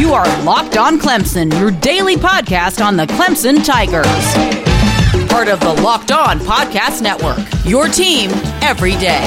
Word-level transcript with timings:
You 0.00 0.14
are 0.14 0.24
Locked 0.44 0.78
On 0.78 0.98
Clemson, 0.98 1.52
your 1.60 1.70
daily 1.70 2.16
podcast 2.16 2.82
on 2.82 2.96
the 2.96 3.06
Clemson 3.06 3.62
Tigers. 3.62 4.06
Part 5.30 5.48
of 5.48 5.60
the 5.60 5.74
Locked 5.82 6.10
On 6.10 6.38
Podcast 6.38 7.02
Network, 7.02 7.36
your 7.66 7.86
team 7.86 8.30
every 8.62 8.92
day. 8.92 9.20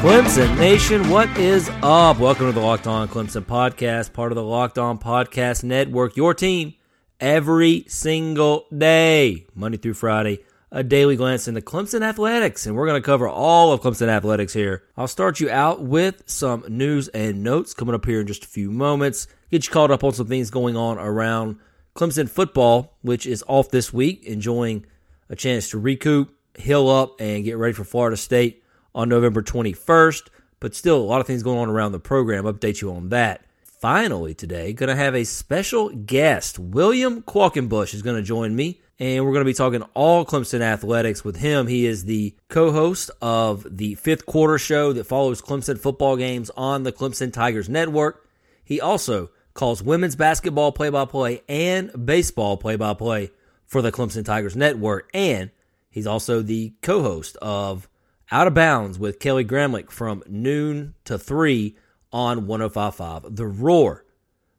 Clemson 0.00 0.56
Nation, 0.56 1.10
what 1.10 1.28
is 1.36 1.68
up? 1.82 2.18
Welcome 2.18 2.46
to 2.46 2.52
the 2.52 2.60
Locked 2.60 2.86
On 2.86 3.08
Clemson 3.08 3.42
podcast, 3.42 4.14
part 4.14 4.32
of 4.32 4.36
the 4.36 4.42
Locked 4.42 4.78
On 4.78 4.98
Podcast 4.98 5.62
Network, 5.64 6.16
your 6.16 6.32
team 6.32 6.72
every 7.20 7.84
single 7.88 8.64
day, 8.74 9.44
Monday 9.54 9.76
through 9.76 9.92
Friday 9.92 10.38
a 10.70 10.82
daily 10.82 11.16
glance 11.16 11.48
into 11.48 11.60
Clemson 11.60 12.02
athletics, 12.02 12.66
and 12.66 12.76
we're 12.76 12.86
going 12.86 13.00
to 13.00 13.06
cover 13.06 13.28
all 13.28 13.72
of 13.72 13.80
Clemson 13.80 14.08
athletics 14.08 14.52
here. 14.52 14.84
I'll 14.96 15.08
start 15.08 15.40
you 15.40 15.50
out 15.50 15.82
with 15.82 16.22
some 16.26 16.64
news 16.68 17.08
and 17.08 17.42
notes 17.42 17.72
coming 17.72 17.94
up 17.94 18.04
here 18.04 18.20
in 18.20 18.26
just 18.26 18.44
a 18.44 18.48
few 18.48 18.70
moments. 18.70 19.26
Get 19.50 19.66
you 19.66 19.72
caught 19.72 19.90
up 19.90 20.04
on 20.04 20.12
some 20.12 20.26
things 20.26 20.50
going 20.50 20.76
on 20.76 20.98
around 20.98 21.58
Clemson 21.94 22.28
football, 22.28 22.98
which 23.00 23.24
is 23.26 23.42
off 23.48 23.70
this 23.70 23.92
week, 23.92 24.24
enjoying 24.24 24.84
a 25.30 25.36
chance 25.36 25.70
to 25.70 25.78
recoup, 25.78 26.34
heal 26.58 26.88
up, 26.88 27.18
and 27.18 27.44
get 27.44 27.56
ready 27.56 27.72
for 27.72 27.84
Florida 27.84 28.16
State 28.16 28.62
on 28.94 29.08
November 29.08 29.42
21st. 29.42 30.28
But 30.60 30.74
still, 30.74 30.98
a 30.98 31.04
lot 31.04 31.20
of 31.20 31.26
things 31.26 31.42
going 31.42 31.58
on 31.58 31.68
around 31.68 31.92
the 31.92 32.00
program. 32.00 32.44
Update 32.44 32.82
you 32.82 32.92
on 32.92 33.08
that. 33.08 33.44
Finally, 33.62 34.34
today, 34.34 34.72
going 34.72 34.88
to 34.88 34.96
have 34.96 35.14
a 35.14 35.24
special 35.24 35.88
guest. 35.90 36.58
William 36.58 37.22
Qualkinbush 37.22 37.94
is 37.94 38.02
going 38.02 38.16
to 38.16 38.22
join 38.22 38.54
me 38.54 38.80
and 38.98 39.24
we're 39.24 39.32
going 39.32 39.44
to 39.44 39.50
be 39.50 39.54
talking 39.54 39.82
all 39.94 40.24
Clemson 40.24 40.60
athletics 40.60 41.24
with 41.24 41.36
him. 41.36 41.66
He 41.66 41.86
is 41.86 42.04
the 42.04 42.34
co 42.48 42.72
host 42.72 43.10
of 43.22 43.66
the 43.70 43.94
fifth 43.94 44.26
quarter 44.26 44.58
show 44.58 44.92
that 44.92 45.04
follows 45.04 45.40
Clemson 45.40 45.78
football 45.78 46.16
games 46.16 46.50
on 46.56 46.82
the 46.82 46.92
Clemson 46.92 47.32
Tigers 47.32 47.68
Network. 47.68 48.28
He 48.64 48.80
also 48.80 49.30
calls 49.54 49.82
women's 49.82 50.16
basketball 50.16 50.72
play 50.72 50.90
by 50.90 51.04
play 51.04 51.42
and 51.48 52.06
baseball 52.06 52.56
play 52.56 52.76
by 52.76 52.94
play 52.94 53.30
for 53.66 53.82
the 53.82 53.92
Clemson 53.92 54.24
Tigers 54.24 54.56
Network. 54.56 55.08
And 55.14 55.50
he's 55.90 56.06
also 56.06 56.42
the 56.42 56.74
co 56.82 57.02
host 57.02 57.36
of 57.36 57.88
Out 58.32 58.48
of 58.48 58.54
Bounds 58.54 58.98
with 58.98 59.20
Kelly 59.20 59.44
Gramlich 59.44 59.90
from 59.90 60.24
noon 60.26 60.94
to 61.04 61.18
3 61.18 61.76
on 62.12 62.46
1055 62.46 63.36
The 63.36 63.46
Roar. 63.46 64.04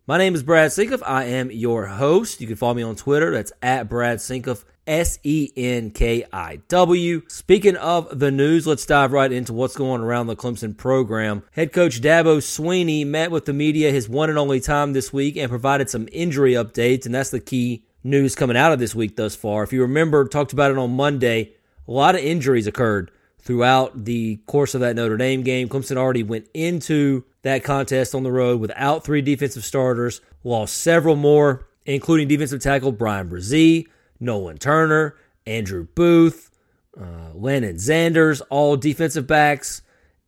My 0.09 0.17
name 0.17 0.33
is 0.33 0.41
Brad 0.41 0.71
Senkiw. 0.71 1.03
I 1.05 1.25
am 1.25 1.51
your 1.51 1.85
host. 1.85 2.41
You 2.41 2.47
can 2.47 2.55
follow 2.55 2.73
me 2.73 2.81
on 2.81 2.95
Twitter. 2.95 3.31
That's 3.31 3.51
at 3.61 3.87
Brad 3.87 4.17
Senkiw, 4.17 4.63
S 4.87 5.19
E 5.21 5.51
N 5.55 5.91
K 5.91 6.25
I 6.33 6.55
W. 6.67 7.21
Speaking 7.27 7.75
of 7.75 8.17
the 8.17 8.31
news, 8.31 8.65
let's 8.65 8.87
dive 8.87 9.11
right 9.11 9.31
into 9.31 9.53
what's 9.53 9.75
going 9.75 10.01
on 10.01 10.07
around 10.07 10.25
the 10.25 10.35
Clemson 10.35 10.75
program. 10.75 11.43
Head 11.51 11.73
coach 11.73 12.01
Dabo 12.01 12.39
Swinney 12.39 13.05
met 13.05 13.29
with 13.29 13.45
the 13.45 13.53
media 13.53 13.91
his 13.91 14.09
one 14.09 14.31
and 14.31 14.39
only 14.39 14.59
time 14.59 14.93
this 14.93 15.13
week 15.13 15.37
and 15.37 15.47
provided 15.47 15.91
some 15.91 16.09
injury 16.11 16.53
updates, 16.53 17.05
and 17.05 17.13
that's 17.13 17.29
the 17.29 17.39
key 17.39 17.83
news 18.03 18.33
coming 18.33 18.57
out 18.57 18.73
of 18.73 18.79
this 18.79 18.95
week 18.95 19.15
thus 19.15 19.35
far. 19.35 19.61
If 19.61 19.71
you 19.71 19.83
remember, 19.83 20.27
talked 20.27 20.53
about 20.53 20.71
it 20.71 20.79
on 20.79 20.89
Monday, 20.89 21.53
a 21.87 21.91
lot 21.91 22.15
of 22.15 22.21
injuries 22.21 22.65
occurred 22.65 23.11
throughout 23.41 24.05
the 24.05 24.37
course 24.45 24.75
of 24.75 24.81
that 24.81 24.95
Notre 24.95 25.17
Dame 25.17 25.43
game. 25.43 25.69
Clemson 25.69 25.97
already 25.97 26.23
went 26.23 26.47
into 26.53 27.23
that 27.41 27.63
contest 27.63 28.13
on 28.13 28.23
the 28.23 28.31
road 28.31 28.59
without 28.59 29.03
three 29.03 29.21
defensive 29.21 29.63
starters, 29.63 30.21
lost 30.43 30.77
several 30.77 31.15
more, 31.15 31.67
including 31.85 32.27
defensive 32.27 32.61
tackle 32.61 32.91
Bryan 32.91 33.29
Bresee, 33.29 33.87
Nolan 34.19 34.57
Turner, 34.57 35.15
Andrew 35.45 35.87
Booth, 35.95 36.51
uh, 36.99 37.31
Lannden 37.33 37.75
Zanders, 37.75 38.41
all 38.49 38.75
defensive 38.75 39.25
backs, 39.25 39.81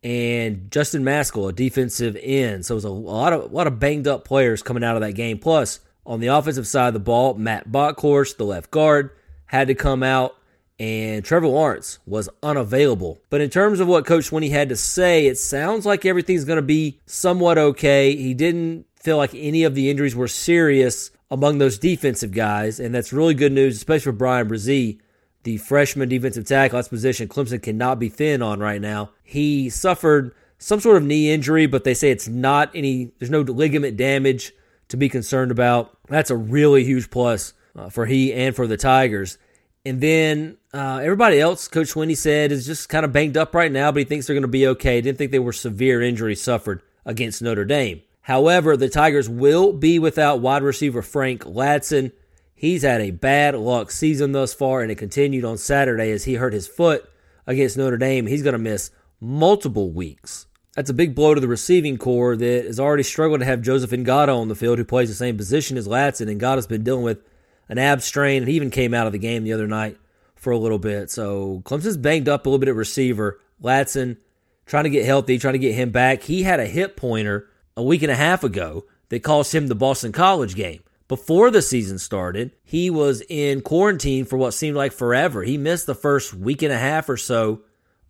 and 0.03 0.71
Justin 0.71 1.03
Mascoll, 1.03 1.49
a 1.49 1.53
defensive 1.53 2.17
end. 2.19 2.65
So 2.65 2.73
it 2.73 2.75
was 2.75 2.85
a 2.85 2.89
lot 2.89 3.33
of 3.33 3.51
a 3.51 3.53
lot 3.53 3.67
of 3.67 3.79
banged 3.79 4.07
up 4.07 4.25
players 4.25 4.63
coming 4.63 4.83
out 4.83 4.95
of 4.95 5.01
that 5.01 5.13
game. 5.13 5.37
Plus, 5.37 5.79
on 6.05 6.19
the 6.19 6.27
offensive 6.27 6.65
side 6.65 6.87
of 6.87 6.93
the 6.93 6.99
ball, 6.99 7.35
Matt 7.35 7.69
Bockhorst, 7.69 8.37
the 8.37 8.45
left 8.45 8.71
guard, 8.71 9.11
had 9.45 9.67
to 9.67 9.75
come 9.75 10.01
out 10.01 10.35
and 10.79 11.23
Trevor 11.23 11.47
Lawrence 11.47 11.99
was 12.05 12.29
unavailable. 12.41 13.21
But 13.29 13.41
in 13.41 13.49
terms 13.49 13.79
of 13.79 13.87
what 13.87 14.05
Coach 14.05 14.29
Swinney 14.31 14.49
had 14.49 14.69
to 14.69 14.75
say, 14.75 15.27
it 15.27 15.37
sounds 15.37 15.85
like 15.85 16.05
everything's 16.05 16.45
going 16.45 16.57
to 16.57 16.63
be 16.63 16.99
somewhat 17.05 17.57
okay. 17.57 18.15
He 18.15 18.33
didn't 18.33 18.85
feel 18.95 19.17
like 19.17 19.33
any 19.35 19.63
of 19.63 19.75
the 19.75 19.89
injuries 19.89 20.15
were 20.15 20.27
serious 20.27 21.11
among 21.29 21.57
those 21.57 21.79
defensive 21.79 22.31
guys, 22.31 22.79
and 22.79 22.93
that's 22.93 23.13
really 23.13 23.33
good 23.33 23.53
news, 23.53 23.77
especially 23.77 24.11
for 24.11 24.11
Bryan 24.11 24.49
Bresee, 24.49 24.99
the 25.43 25.57
freshman 25.57 26.09
defensive 26.09 26.45
tackle. 26.45 26.77
That's 26.77 26.87
position 26.87 27.27
Clemson 27.27 27.61
cannot 27.63 27.99
be 27.99 28.09
thin 28.09 28.41
on 28.41 28.59
right 28.59 28.81
now. 28.81 29.11
He 29.23 29.69
suffered 29.69 30.35
some 30.57 30.79
sort 30.79 30.97
of 30.97 31.03
knee 31.03 31.31
injury, 31.31 31.65
but 31.67 31.83
they 31.83 31.93
say 31.93 32.11
it's 32.11 32.27
not 32.27 32.69
any, 32.75 33.11
there's 33.17 33.31
no 33.31 33.41
ligament 33.41 33.97
damage 33.97 34.51
to 34.89 34.97
be 34.97 35.09
concerned 35.09 35.51
about. 35.51 35.97
That's 36.07 36.29
a 36.29 36.37
really 36.37 36.83
huge 36.83 37.09
plus 37.09 37.53
uh, 37.75 37.89
for 37.89 38.05
he 38.05 38.33
and 38.33 38.55
for 38.55 38.67
the 38.67 38.77
Tigers. 38.77 39.37
And 39.85 39.99
then 39.99 40.57
uh, 40.73 40.99
everybody 41.01 41.39
else, 41.39 41.67
Coach 41.67 41.93
Swinney 41.93 42.15
said, 42.15 42.51
is 42.51 42.65
just 42.65 42.89
kind 42.89 43.03
of 43.03 43.11
banged 43.11 43.35
up 43.35 43.55
right 43.55 43.71
now, 43.71 43.91
but 43.91 43.99
he 43.99 44.05
thinks 44.05 44.27
they're 44.27 44.35
going 44.35 44.41
to 44.43 44.47
be 44.47 44.67
okay. 44.67 45.01
Didn't 45.01 45.17
think 45.17 45.31
they 45.31 45.39
were 45.39 45.53
severe 45.53 46.01
injuries 46.01 46.41
suffered 46.41 46.81
against 47.05 47.41
Notre 47.41 47.65
Dame. 47.65 48.01
However, 48.21 48.77
the 48.77 48.89
Tigers 48.89 49.27
will 49.27 49.73
be 49.73 49.97
without 49.97 50.39
wide 50.39 50.61
receiver 50.61 51.01
Frank 51.01 51.43
Ladson. 51.45 52.11
He's 52.53 52.83
had 52.83 53.01
a 53.01 53.09
bad 53.09 53.55
luck 53.55 53.89
season 53.89 54.33
thus 54.33 54.53
far, 54.53 54.81
and 54.81 54.91
it 54.91 54.99
continued 54.99 55.43
on 55.43 55.57
Saturday 55.57 56.11
as 56.11 56.25
he 56.25 56.35
hurt 56.35 56.53
his 56.53 56.67
foot 56.67 57.09
against 57.47 57.77
Notre 57.77 57.97
Dame. 57.97 58.27
He's 58.27 58.43
going 58.43 58.53
to 58.53 58.59
miss 58.59 58.91
multiple 59.19 59.89
weeks. 59.89 60.45
That's 60.75 60.91
a 60.91 60.93
big 60.93 61.15
blow 61.15 61.33
to 61.33 61.41
the 61.41 61.47
receiving 61.47 61.97
corps 61.97 62.37
that 62.37 62.65
has 62.65 62.79
already 62.79 63.03
struggled 63.03 63.39
to 63.39 63.45
have 63.45 63.63
Joseph 63.63 63.89
Ngata 63.89 64.37
on 64.37 64.47
the 64.47 64.55
field, 64.55 64.77
who 64.77 64.85
plays 64.85 65.09
the 65.09 65.15
same 65.15 65.35
position 65.35 65.75
as 65.75 65.87
Ladson. 65.87 66.27
Ngata's 66.39 66.67
been 66.67 66.83
dealing 66.83 67.03
with 67.03 67.23
an 67.71 67.79
ab 67.79 68.01
strain, 68.01 68.43
and 68.43 68.49
he 68.49 68.55
even 68.57 68.69
came 68.69 68.93
out 68.93 69.07
of 69.07 69.13
the 69.13 69.17
game 69.17 69.43
the 69.43 69.53
other 69.53 69.65
night 69.65 69.97
for 70.35 70.51
a 70.51 70.57
little 70.57 70.77
bit. 70.77 71.09
So 71.09 71.61
Clemson's 71.63 71.95
banged 71.95 72.27
up 72.27 72.45
a 72.45 72.49
little 72.49 72.59
bit 72.59 72.67
at 72.67 72.75
receiver. 72.75 73.39
Ladson 73.63 74.17
trying 74.65 74.83
to 74.83 74.89
get 74.89 75.05
healthy, 75.05 75.37
trying 75.37 75.53
to 75.53 75.59
get 75.59 75.73
him 75.73 75.89
back. 75.89 76.23
He 76.23 76.43
had 76.43 76.59
a 76.59 76.65
hip 76.65 76.97
pointer 76.97 77.47
a 77.77 77.81
week 77.81 78.03
and 78.03 78.11
a 78.11 78.15
half 78.15 78.43
ago 78.43 78.85
that 79.07 79.23
cost 79.23 79.55
him 79.55 79.67
the 79.67 79.75
Boston 79.75 80.11
College 80.11 80.55
game. 80.55 80.83
Before 81.07 81.49
the 81.49 81.61
season 81.61 81.97
started, 81.97 82.51
he 82.63 82.89
was 82.89 83.21
in 83.29 83.61
quarantine 83.61 84.25
for 84.25 84.37
what 84.37 84.53
seemed 84.53 84.75
like 84.75 84.91
forever. 84.91 85.43
He 85.43 85.57
missed 85.57 85.85
the 85.85 85.95
first 85.95 86.33
week 86.33 86.61
and 86.61 86.73
a 86.73 86.77
half 86.77 87.07
or 87.07 87.17
so 87.17 87.61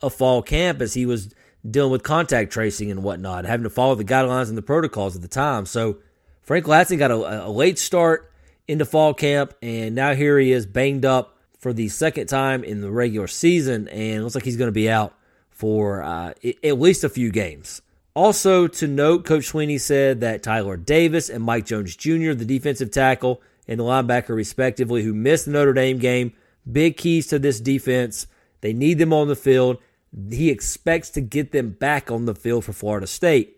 of 0.02 0.14
fall 0.14 0.42
camp 0.42 0.82
as 0.82 0.96
he 0.96 1.06
was 1.06 1.34
dealing 1.70 1.92
with 1.92 2.02
contact 2.02 2.52
tracing 2.52 2.90
and 2.90 3.04
whatnot, 3.04 3.46
having 3.46 3.64
to 3.64 3.70
follow 3.70 3.94
the 3.94 4.04
guidelines 4.04 4.50
and 4.50 4.58
the 4.58 4.64
protocols 4.64 5.16
at 5.16 5.22
the 5.22 5.28
time. 5.28 5.68
So 5.68 5.98
Frank 6.42 6.66
Ladson 6.66 6.98
got 6.98 7.12
a, 7.12 7.46
a 7.46 7.50
late 7.50 7.78
start 7.78 8.31
into 8.72 8.86
fall 8.86 9.14
camp, 9.14 9.54
and 9.62 9.94
now 9.94 10.16
here 10.16 10.40
he 10.40 10.54
is 10.54 10.66
banged 10.66 11.04
up 11.04 11.38
for 11.60 11.74
the 11.74 11.90
second 11.90 12.28
time 12.28 12.64
in 12.64 12.80
the 12.80 12.90
regular 12.90 13.28
season, 13.28 13.90
and 13.90 14.24
looks 14.24 14.34
like 14.34 14.46
he's 14.46 14.56
going 14.56 14.70
to 14.70 14.72
be 14.72 14.90
out 14.90 15.14
for 15.50 16.02
uh, 16.02 16.34
at 16.64 16.80
least 16.80 17.04
a 17.04 17.10
few 17.10 17.32
games. 17.32 17.82
Also, 18.14 18.68
to 18.68 18.88
note, 18.88 19.26
Coach 19.26 19.52
Swinney 19.52 19.80
said 19.80 20.22
that 20.22 20.42
Tyler 20.42 20.78
Davis 20.78 21.30
and 21.30 21.44
Mike 21.44 21.66
Jones 21.66 21.98
Jr., 21.98 22.32
the 22.32 22.46
defensive 22.46 22.92
tackle 22.92 23.42
and 23.68 23.78
the 23.78 23.84
linebacker, 23.84 24.36
respectively, 24.36 25.04
who 25.04 25.14
missed 25.14 25.46
the 25.46 25.52
Notre 25.52 25.74
Dame 25.74 25.98
game, 25.98 26.32
big 26.70 26.96
keys 26.96 27.28
to 27.28 27.40
this 27.40 27.60
defense. 27.60 28.26
They 28.62 28.72
need 28.72 29.00
them 29.00 29.12
on 29.12 29.28
the 29.28 29.36
field. 29.36 29.80
He 30.30 30.50
expects 30.50 31.10
to 31.12 31.22
get 31.22 31.52
them 31.52 31.72
back 31.72 32.10
on 32.10 32.26
the 32.26 32.36
field 32.36 32.64
for 32.64 32.74
Florida 32.74 33.08
State 33.08 33.58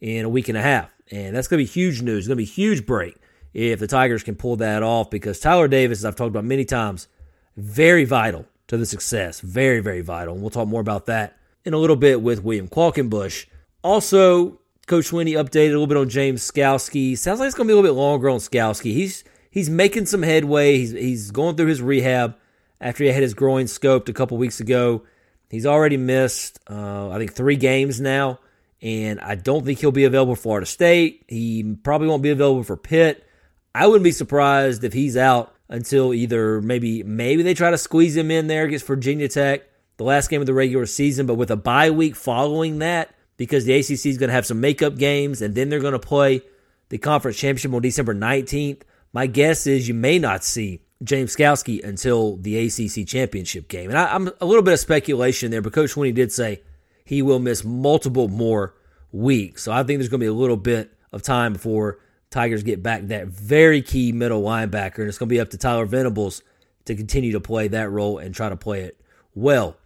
in 0.00 0.26
a 0.26 0.30
week 0.30 0.48
and 0.48 0.58
a 0.58 0.62
half. 0.62 0.90
And 1.10 1.34
that's 1.34 1.48
going 1.48 1.64
to 1.64 1.66
be 1.66 1.72
huge 1.72 2.02
news. 2.02 2.18
It's 2.18 2.28
going 2.28 2.36
to 2.36 2.44
be 2.44 2.50
a 2.50 2.54
huge 2.54 2.84
break 2.86 3.16
if 3.52 3.80
the 3.80 3.86
Tigers 3.86 4.22
can 4.22 4.36
pull 4.36 4.56
that 4.56 4.82
off 4.82 5.10
because 5.10 5.40
Tyler 5.40 5.68
Davis, 5.68 5.98
as 5.98 6.04
I've 6.04 6.16
talked 6.16 6.30
about 6.30 6.44
many 6.44 6.64
times, 6.64 7.08
very 7.56 8.04
vital 8.04 8.46
to 8.68 8.76
the 8.76 8.86
success. 8.86 9.40
Very, 9.40 9.80
very 9.80 10.00
vital. 10.00 10.34
And 10.34 10.42
we'll 10.42 10.50
talk 10.50 10.68
more 10.68 10.80
about 10.80 11.06
that 11.06 11.36
in 11.64 11.74
a 11.74 11.78
little 11.78 11.96
bit 11.96 12.22
with 12.22 12.42
William 12.42 12.68
Qualkinbush. 12.68 13.46
Also, 13.82 14.60
Coach 14.86 15.10
Swinney 15.10 15.32
updated 15.32 15.68
a 15.68 15.78
little 15.78 15.86
bit 15.86 15.96
on 15.96 16.08
James 16.08 16.48
Skalski. 16.48 17.16
Sounds 17.16 17.40
like 17.40 17.48
it's 17.48 17.56
going 17.56 17.66
to 17.66 17.72
be 17.72 17.72
a 17.72 17.80
little 17.80 17.94
bit 17.94 17.98
longer 17.98 18.28
on 18.28 18.38
Skalski. 18.38 18.92
He's 18.92 19.24
he's 19.50 19.70
making 19.70 20.06
some 20.06 20.22
headway. 20.22 20.78
He's 20.78 20.92
he's 20.92 21.30
going 21.30 21.56
through 21.56 21.66
his 21.66 21.82
rehab 21.82 22.36
after 22.80 23.04
he 23.04 23.10
had 23.10 23.22
his 23.22 23.34
groin 23.34 23.66
scoped 23.66 24.08
a 24.08 24.12
couple 24.12 24.36
weeks 24.38 24.60
ago. 24.60 25.02
He's 25.50 25.66
already 25.66 25.96
missed, 25.96 26.60
uh, 26.70 27.10
I 27.10 27.18
think, 27.18 27.32
three 27.32 27.56
games 27.56 28.00
now, 28.00 28.38
and 28.80 29.18
I 29.20 29.34
don't 29.34 29.64
think 29.64 29.80
he'll 29.80 29.90
be 29.90 30.04
available 30.04 30.36
for 30.36 30.42
Florida 30.42 30.66
State. 30.66 31.24
He 31.26 31.76
probably 31.82 32.06
won't 32.06 32.22
be 32.22 32.30
available 32.30 32.62
for 32.62 32.76
Pitt. 32.76 33.26
I 33.74 33.86
wouldn't 33.86 34.04
be 34.04 34.12
surprised 34.12 34.84
if 34.84 34.92
he's 34.92 35.16
out 35.16 35.54
until 35.68 36.12
either 36.12 36.60
maybe 36.60 37.02
maybe 37.02 37.42
they 37.42 37.54
try 37.54 37.70
to 37.70 37.78
squeeze 37.78 38.16
him 38.16 38.30
in 38.30 38.48
there 38.48 38.64
against 38.64 38.86
Virginia 38.86 39.28
Tech, 39.28 39.62
the 39.96 40.04
last 40.04 40.28
game 40.28 40.40
of 40.40 40.46
the 40.46 40.54
regular 40.54 40.86
season, 40.86 41.26
but 41.26 41.34
with 41.34 41.50
a 41.50 41.56
bye 41.56 41.90
week 41.90 42.16
following 42.16 42.80
that, 42.80 43.14
because 43.36 43.64
the 43.64 43.72
ACC 43.72 44.06
is 44.06 44.18
going 44.18 44.28
to 44.28 44.34
have 44.34 44.46
some 44.46 44.60
makeup 44.60 44.96
games 44.96 45.40
and 45.40 45.54
then 45.54 45.68
they're 45.68 45.80
going 45.80 45.92
to 45.92 45.98
play 45.98 46.42
the 46.90 46.98
conference 46.98 47.38
championship 47.38 47.72
on 47.72 47.80
December 47.80 48.14
19th. 48.14 48.82
My 49.12 49.26
guess 49.26 49.66
is 49.66 49.88
you 49.88 49.94
may 49.94 50.18
not 50.18 50.44
see 50.44 50.82
James 51.02 51.34
Skalski 51.34 51.82
until 51.82 52.36
the 52.36 52.66
ACC 52.66 53.06
championship 53.06 53.68
game. 53.68 53.88
And 53.88 53.98
I, 53.98 54.14
am 54.14 54.30
a 54.40 54.44
little 54.44 54.62
bit 54.62 54.74
of 54.74 54.80
speculation 54.80 55.50
there, 55.50 55.62
but 55.62 55.72
Coach 55.72 55.94
Swinney 55.94 56.14
did 56.14 56.32
say 56.32 56.62
he 57.04 57.22
will 57.22 57.38
miss 57.38 57.64
multiple 57.64 58.28
more 58.28 58.74
weeks. 59.12 59.62
So 59.62 59.72
I 59.72 59.82
think 59.84 59.98
there's 59.98 60.08
going 60.08 60.20
to 60.20 60.24
be 60.24 60.28
a 60.28 60.32
little 60.32 60.56
bit 60.56 60.92
of 61.12 61.22
time 61.22 61.54
before 61.54 61.98
Tigers 62.30 62.62
get 62.62 62.82
back 62.82 63.02
that 63.02 63.26
very 63.26 63.82
key 63.82 64.12
middle 64.12 64.42
linebacker. 64.42 64.98
And 64.98 65.08
it's 65.08 65.18
going 65.18 65.28
to 65.28 65.34
be 65.34 65.40
up 65.40 65.50
to 65.50 65.58
Tyler 65.58 65.86
Venables 65.86 66.42
to 66.84 66.94
continue 66.94 67.32
to 67.32 67.40
play 67.40 67.68
that 67.68 67.90
role 67.90 68.18
and 68.18 68.34
try 68.34 68.48
to 68.48 68.56
play 68.56 68.82
it 68.82 69.00
well. 69.34 69.76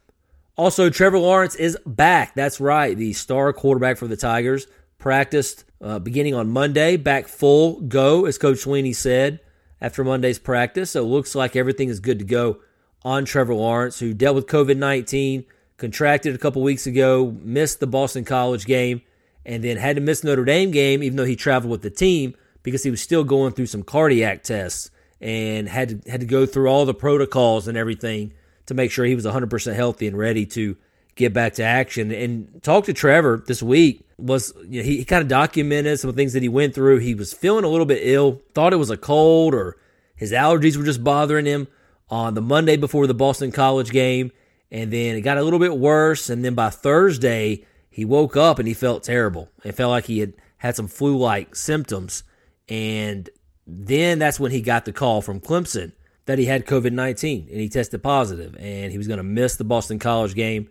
Also, 0.57 0.89
Trevor 0.89 1.19
Lawrence 1.19 1.57
is 1.57 1.77
back. 1.85 2.35
That's 2.35 2.61
right. 2.61 2.97
The 2.97 3.13
star 3.13 3.53
quarterback 3.53 3.97
for 3.97 4.07
the 4.07 4.17
Tigers 4.17 4.67
practiced 4.99 5.65
uh, 5.81 5.99
beginning 5.99 6.35
on 6.35 6.49
Monday, 6.49 6.97
back 6.97 7.29
full 7.29 7.81
go, 7.81 8.25
as 8.27 8.39
Coach 8.39 8.59
Swinney 8.59 8.95
said 8.95 9.41
after 9.81 10.05
Monday's 10.05 10.39
practice. 10.39 10.93
So 10.93 11.03
it 11.03 11.09
looks 11.09 11.35
like 11.35 11.57
everything 11.57 11.89
is 11.89 12.01
good 12.01 12.21
to 12.21 12.25
go 12.25 12.61
on 13.03 13.25
Trevor 13.25 13.55
Lawrence, 13.55 13.99
who 13.99 14.15
dealt 14.15 14.37
with 14.37 14.47
COVID 14.47 14.77
19, 14.77 15.45
contracted 15.77 16.35
a 16.35 16.39
couple 16.39 16.63
weeks 16.63 16.87
ago, 16.87 17.37
missed 17.43 17.81
the 17.81 17.87
Boston 17.87 18.25
College 18.25 18.65
game, 18.65 19.03
and 19.47 19.63
then 19.63 19.77
had 19.77 19.97
to 19.97 20.03
miss 20.03 20.25
Notre 20.25 20.45
Dame 20.45 20.71
game, 20.71 21.03
even 21.03 21.17
though 21.17 21.25
he 21.25 21.37
traveled 21.37 21.71
with 21.71 21.83
the 21.83 21.91
team 21.91 22.35
because 22.63 22.83
he 22.83 22.91
was 22.91 23.01
still 23.01 23.23
going 23.23 23.53
through 23.53 23.67
some 23.67 23.83
cardiac 23.83 24.43
tests 24.43 24.91
and 25.21 25.69
had 25.69 26.03
to, 26.03 26.11
had 26.11 26.21
to 26.21 26.27
go 26.27 26.47
through 26.47 26.69
all 26.69 26.85
the 26.85 26.95
protocols 26.95 27.69
and 27.69 27.79
everything 27.79 28.33
to 28.67 28.75
make 28.75 28.91
sure 28.91 29.05
he 29.05 29.15
was 29.15 29.27
100% 29.27 29.75
healthy 29.75 30.09
and 30.09 30.19
ready 30.19 30.47
to 30.47 30.77
get 31.15 31.33
back 31.33 31.55
to 31.55 31.63
action. 31.63 32.11
And 32.11 32.63
talk 32.63 32.87
to 32.87 32.93
Trevor 32.93 33.45
this 33.47 33.63
week 33.63 34.05
was 34.19 34.53
you 34.67 34.81
know, 34.81 34.85
he, 34.85 34.99
he 34.99 35.05
kind 35.05 35.23
of 35.23 35.29
documented 35.29 36.01
some 36.01 36.09
of 36.09 36.17
the 36.17 36.21
things 36.21 36.33
that 36.33 36.43
he 36.43 36.49
went 36.49 36.75
through. 36.75 36.99
He 36.99 37.15
was 37.15 37.33
feeling 37.33 37.65
a 37.65 37.69
little 37.69 37.87
bit 37.87 38.01
ill, 38.03 38.43
thought 38.55 38.73
it 38.73 38.77
was 38.77 38.91
a 38.91 38.97
cold 38.97 39.55
or 39.55 39.77
his 40.17 40.33
allergies 40.33 40.77
were 40.77 40.85
just 40.85 41.05
bothering 41.05 41.47
him 41.47 41.69
on 42.09 42.35
the 42.35 42.43
Monday 42.43 42.77
before 42.77 43.07
the 43.07 43.15
Boston 43.15 43.53
College 43.53 43.91
game. 43.91 44.33
And 44.71 44.93
then 44.93 45.17
it 45.17 45.21
got 45.21 45.39
a 45.39 45.43
little 45.43 45.59
bit 45.59 45.77
worse. 45.77 46.31
And 46.31 46.45
then 46.45 46.55
by 46.55 46.71
Thursday, 46.71 47.65
he 47.95 48.05
woke 48.05 48.37
up 48.37 48.59
and 48.59 48.67
he 48.67 48.75
felt 48.75 49.05
terrible. 49.05 49.51
It 49.63 49.77
felt 49.77 49.93
like 49.93 50.07
he 50.07 50.19
had 50.19 50.33
had 50.57 50.75
some 50.75 50.89
flu 50.89 51.17
like 51.17 51.55
symptoms. 51.55 52.25
And 52.69 53.31
then 53.69 54.19
that's 54.19 54.41
when 54.41 54.51
he 54.51 54.63
got 54.63 54.85
the 54.85 54.93
call 54.93 55.23
from 55.23 55.39
Clemson 55.39 55.93
that 56.27 56.41
he 56.41 56.47
had 56.47 56.67
COVID 56.67 56.91
19 56.91 57.47
and 57.49 57.61
he 57.61 57.69
tested 57.69 58.03
positive 58.03 58.57
and 58.59 58.91
he 58.91 58.99
was 58.99 59.07
going 59.07 59.19
to 59.19 59.23
miss 59.23 59.55
the 59.55 59.63
Boston 59.63 60.01
College 60.01 60.35
game. 60.35 60.71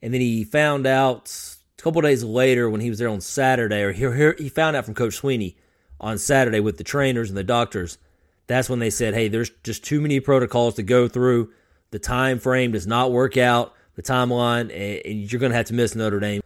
And 0.00 0.14
then 0.14 0.22
he 0.22 0.44
found 0.44 0.86
out 0.86 1.30
a 1.78 1.82
couple 1.82 2.00
days 2.00 2.24
later 2.24 2.70
when 2.70 2.80
he 2.80 2.88
was 2.88 2.98
there 2.98 3.10
on 3.10 3.20
Saturday, 3.20 3.82
or 3.82 3.92
he, 3.92 4.42
he 4.42 4.48
found 4.48 4.74
out 4.74 4.86
from 4.86 4.94
Coach 4.94 5.20
Swinney 5.20 5.56
on 6.00 6.16
Saturday 6.16 6.60
with 6.60 6.78
the 6.78 6.84
trainers 6.84 7.28
and 7.28 7.36
the 7.36 7.44
doctors. 7.44 7.98
That's 8.46 8.70
when 8.70 8.78
they 8.78 8.88
said, 8.88 9.12
hey, 9.12 9.28
there's 9.28 9.50
just 9.62 9.84
too 9.84 10.00
many 10.00 10.20
protocols 10.20 10.76
to 10.76 10.82
go 10.82 11.06
through. 11.06 11.52
The 11.90 11.98
time 11.98 12.38
frame 12.38 12.72
does 12.72 12.86
not 12.86 13.12
work 13.12 13.36
out, 13.36 13.74
the 13.94 14.02
timeline, 14.02 14.72
and 15.04 15.30
you're 15.30 15.38
going 15.38 15.52
to 15.52 15.56
have 15.56 15.66
to 15.66 15.74
miss 15.74 15.94
Notre 15.94 16.18
Dame. 16.18 16.40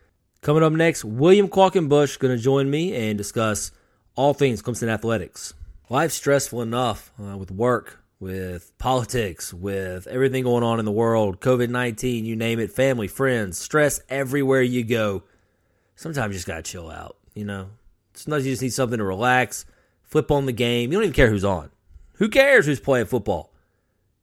Coming 0.46 0.62
up 0.62 0.72
next, 0.72 1.04
William 1.04 1.48
Qualkinbush 1.48 2.20
going 2.20 2.36
to 2.36 2.40
join 2.40 2.70
me 2.70 2.94
and 2.94 3.18
discuss 3.18 3.72
all 4.14 4.32
things 4.32 4.62
Clemson 4.62 4.86
athletics. 4.86 5.54
Life's 5.90 6.14
stressful 6.14 6.62
enough 6.62 7.10
uh, 7.20 7.36
with 7.36 7.50
work, 7.50 7.98
with 8.20 8.70
politics, 8.78 9.52
with 9.52 10.06
everything 10.06 10.44
going 10.44 10.62
on 10.62 10.78
in 10.78 10.84
the 10.84 10.92
world, 10.92 11.40
COVID 11.40 11.68
19, 11.70 12.24
you 12.24 12.36
name 12.36 12.60
it, 12.60 12.70
family, 12.70 13.08
friends, 13.08 13.58
stress 13.58 13.98
everywhere 14.08 14.62
you 14.62 14.84
go. 14.84 15.24
Sometimes 15.96 16.28
you 16.30 16.34
just 16.34 16.46
got 16.46 16.58
to 16.58 16.62
chill 16.62 16.90
out, 16.90 17.16
you 17.34 17.44
know? 17.44 17.70
Sometimes 18.14 18.46
you 18.46 18.52
just 18.52 18.62
need 18.62 18.72
something 18.72 18.98
to 18.98 19.04
relax, 19.04 19.66
flip 20.04 20.30
on 20.30 20.46
the 20.46 20.52
game. 20.52 20.92
You 20.92 20.98
don't 20.98 21.06
even 21.06 21.12
care 21.12 21.28
who's 21.28 21.44
on. 21.44 21.70
Who 22.18 22.28
cares 22.28 22.66
who's 22.66 22.78
playing 22.78 23.06
football? 23.06 23.52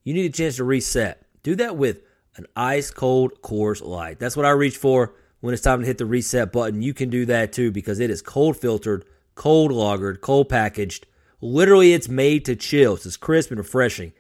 You 0.05 0.13
need 0.13 0.31
a 0.31 0.33
chance 0.33 0.55
to 0.55 0.63
reset. 0.63 1.21
Do 1.43 1.57
that 1.57 1.75
with 1.75 1.99
an 2.37 2.45
ice 2.55 2.91
cold 2.91 3.41
Coors 3.41 3.85
Light. 3.85 4.19
That's 4.19 4.37
what 4.37 4.45
I 4.45 4.51
reach 4.51 4.77
for 4.77 5.15
when 5.43 5.53
it's 5.53 5.63
time 5.63 5.81
to 5.81 5.85
hit 5.85 5.97
the 5.97 6.05
reset 6.05 6.51
button. 6.51 6.81
You 6.81 6.93
can 6.93 7.09
do 7.09 7.25
that 7.27 7.53
too 7.53 7.71
because 7.71 7.99
it 7.99 8.09
is 8.09 8.21
cold 8.21 8.57
filtered, 8.57 9.05
cold 9.35 9.71
lagered, 9.71 10.21
cold 10.21 10.49
packaged 10.49 11.05
Literally, 11.45 11.91
it's 11.91 12.07
made 12.07 12.45
to 12.45 12.55
chill. 12.55 12.95
It's 12.95 13.05
as 13.05 13.17
crisp 13.17 13.51
and 13.51 13.57
refreshing 13.57 14.13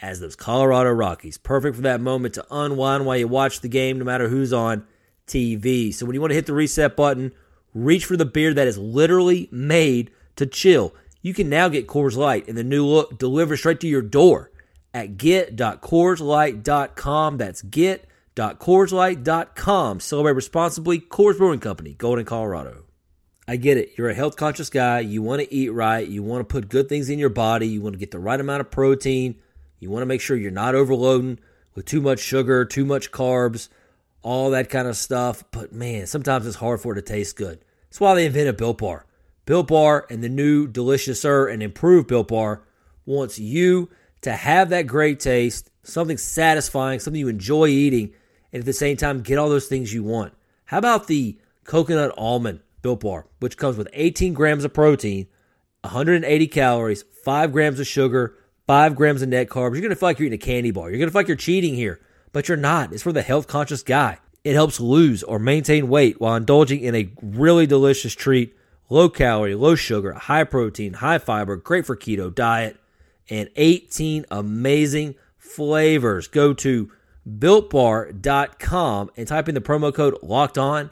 as 0.00 0.20
those 0.20 0.36
Colorado 0.36 0.92
Rockies. 0.92 1.36
Perfect 1.36 1.74
for 1.74 1.82
that 1.82 2.00
moment 2.00 2.34
to 2.34 2.46
unwind 2.52 3.04
while 3.04 3.16
you 3.16 3.26
watch 3.26 3.62
the 3.62 3.68
game, 3.68 3.98
no 3.98 4.04
matter 4.04 4.28
who's 4.28 4.52
on 4.52 4.86
TV. 5.26 5.92
So 5.92 6.06
when 6.06 6.14
you 6.14 6.20
want 6.20 6.30
to 6.30 6.36
hit 6.36 6.46
the 6.46 6.52
reset 6.52 6.94
button, 6.94 7.32
reach 7.74 8.04
for 8.04 8.16
the 8.16 8.24
beer 8.24 8.54
that 8.54 8.68
is 8.68 8.78
literally 8.78 9.48
made 9.50 10.12
to 10.36 10.46
chill. 10.46 10.94
You 11.20 11.34
can 11.34 11.48
now 11.48 11.68
get 11.68 11.88
Coors 11.88 12.16
Light 12.16 12.48
in 12.48 12.54
the 12.54 12.62
new 12.62 12.86
look 12.86 13.18
delivered 13.18 13.56
straight 13.56 13.80
to 13.80 13.88
your 13.88 14.00
door 14.00 14.52
at 14.94 15.16
get.coorslight.com. 15.16 17.38
That's 17.38 17.62
get.coorslight.com. 18.38 20.00
Celebrate 20.00 20.32
responsibly. 20.32 21.00
Coors 21.00 21.36
Brewing 21.38 21.60
Company, 21.60 21.94
Golden, 21.94 22.24
Colorado. 22.24 22.84
I 23.46 23.56
get 23.56 23.78
it. 23.78 23.92
You're 23.96 24.10
a 24.10 24.14
health 24.14 24.36
conscious 24.36 24.70
guy. 24.70 25.00
You 25.00 25.22
want 25.22 25.40
to 25.40 25.52
eat 25.52 25.70
right. 25.70 26.06
You 26.06 26.22
want 26.22 26.40
to 26.40 26.52
put 26.52 26.68
good 26.68 26.88
things 26.88 27.08
in 27.08 27.18
your 27.18 27.30
body. 27.30 27.66
You 27.66 27.80
want 27.80 27.94
to 27.94 27.98
get 27.98 28.10
the 28.10 28.18
right 28.18 28.38
amount 28.38 28.60
of 28.60 28.70
protein. 28.70 29.36
You 29.80 29.90
want 29.90 30.02
to 30.02 30.06
make 30.06 30.20
sure 30.20 30.36
you're 30.36 30.50
not 30.50 30.74
overloading 30.74 31.38
with 31.74 31.86
too 31.86 32.00
much 32.00 32.20
sugar, 32.20 32.64
too 32.64 32.84
much 32.84 33.10
carbs, 33.10 33.68
all 34.22 34.50
that 34.50 34.68
kind 34.68 34.86
of 34.86 34.96
stuff. 34.96 35.44
But 35.50 35.72
man, 35.72 36.06
sometimes 36.06 36.46
it's 36.46 36.56
hard 36.56 36.80
for 36.80 36.92
it 36.92 36.96
to 36.96 37.02
taste 37.02 37.36
good. 37.36 37.64
That's 37.88 38.00
why 38.00 38.14
they 38.14 38.26
invented 38.26 38.56
Built 38.56 38.78
Bar. 38.78 39.06
Built 39.46 39.68
Bar 39.68 40.06
and 40.10 40.22
the 40.22 40.28
new 40.28 40.68
deliciouser 40.68 41.50
and 41.50 41.62
improved 41.62 42.08
Built 42.08 42.28
Bar 42.28 42.62
wants 43.06 43.38
you 43.38 43.88
to 44.20 44.32
have 44.32 44.68
that 44.68 44.86
great 44.86 45.20
taste, 45.20 45.70
something 45.84 46.18
satisfying, 46.18 47.00
something 47.00 47.20
you 47.20 47.28
enjoy 47.28 47.68
eating, 47.68 48.12
and 48.52 48.60
at 48.60 48.66
the 48.66 48.72
same 48.72 48.96
time 48.96 49.20
get 49.20 49.38
all 49.38 49.48
those 49.48 49.68
things 49.68 49.92
you 49.92 50.02
want. 50.02 50.32
How 50.66 50.78
about 50.78 51.06
the 51.06 51.38
coconut 51.64 52.12
almond? 52.16 52.60
Built 52.82 53.00
Bar, 53.00 53.26
which 53.40 53.56
comes 53.56 53.76
with 53.76 53.88
18 53.92 54.34
grams 54.34 54.64
of 54.64 54.72
protein, 54.72 55.26
180 55.82 56.46
calories, 56.46 57.04
5 57.24 57.52
grams 57.52 57.80
of 57.80 57.86
sugar, 57.86 58.36
5 58.66 58.94
grams 58.94 59.22
of 59.22 59.28
net 59.28 59.48
carbs. 59.48 59.72
You're 59.72 59.80
going 59.80 59.90
to 59.90 59.96
feel 59.96 60.08
like 60.08 60.18
you're 60.18 60.26
eating 60.26 60.38
a 60.38 60.44
candy 60.44 60.70
bar. 60.70 60.88
You're 60.88 60.98
going 60.98 61.08
to 61.08 61.12
feel 61.12 61.20
like 61.20 61.28
you're 61.28 61.36
cheating 61.36 61.74
here, 61.74 62.00
but 62.32 62.48
you're 62.48 62.56
not. 62.56 62.92
It's 62.92 63.02
for 63.02 63.12
the 63.12 63.22
health 63.22 63.46
conscious 63.46 63.82
guy. 63.82 64.18
It 64.44 64.54
helps 64.54 64.80
lose 64.80 65.22
or 65.22 65.38
maintain 65.38 65.88
weight 65.88 66.20
while 66.20 66.36
indulging 66.36 66.80
in 66.80 66.94
a 66.94 67.10
really 67.20 67.66
delicious 67.66 68.14
treat. 68.14 68.54
Low 68.88 69.08
calorie, 69.08 69.54
low 69.54 69.74
sugar, 69.74 70.12
high 70.14 70.44
protein, 70.44 70.94
high 70.94 71.18
fiber, 71.18 71.56
great 71.56 71.84
for 71.84 71.96
keto 71.96 72.34
diet, 72.34 72.78
and 73.28 73.50
18 73.56 74.24
amazing 74.30 75.14
flavors. 75.36 76.28
Go 76.28 76.54
to 76.54 76.90
builtbar.com 77.28 79.10
and 79.16 79.28
type 79.28 79.48
in 79.48 79.54
the 79.54 79.60
promo 79.60 79.94
code 79.94 80.16
locked 80.22 80.58
on 80.58 80.90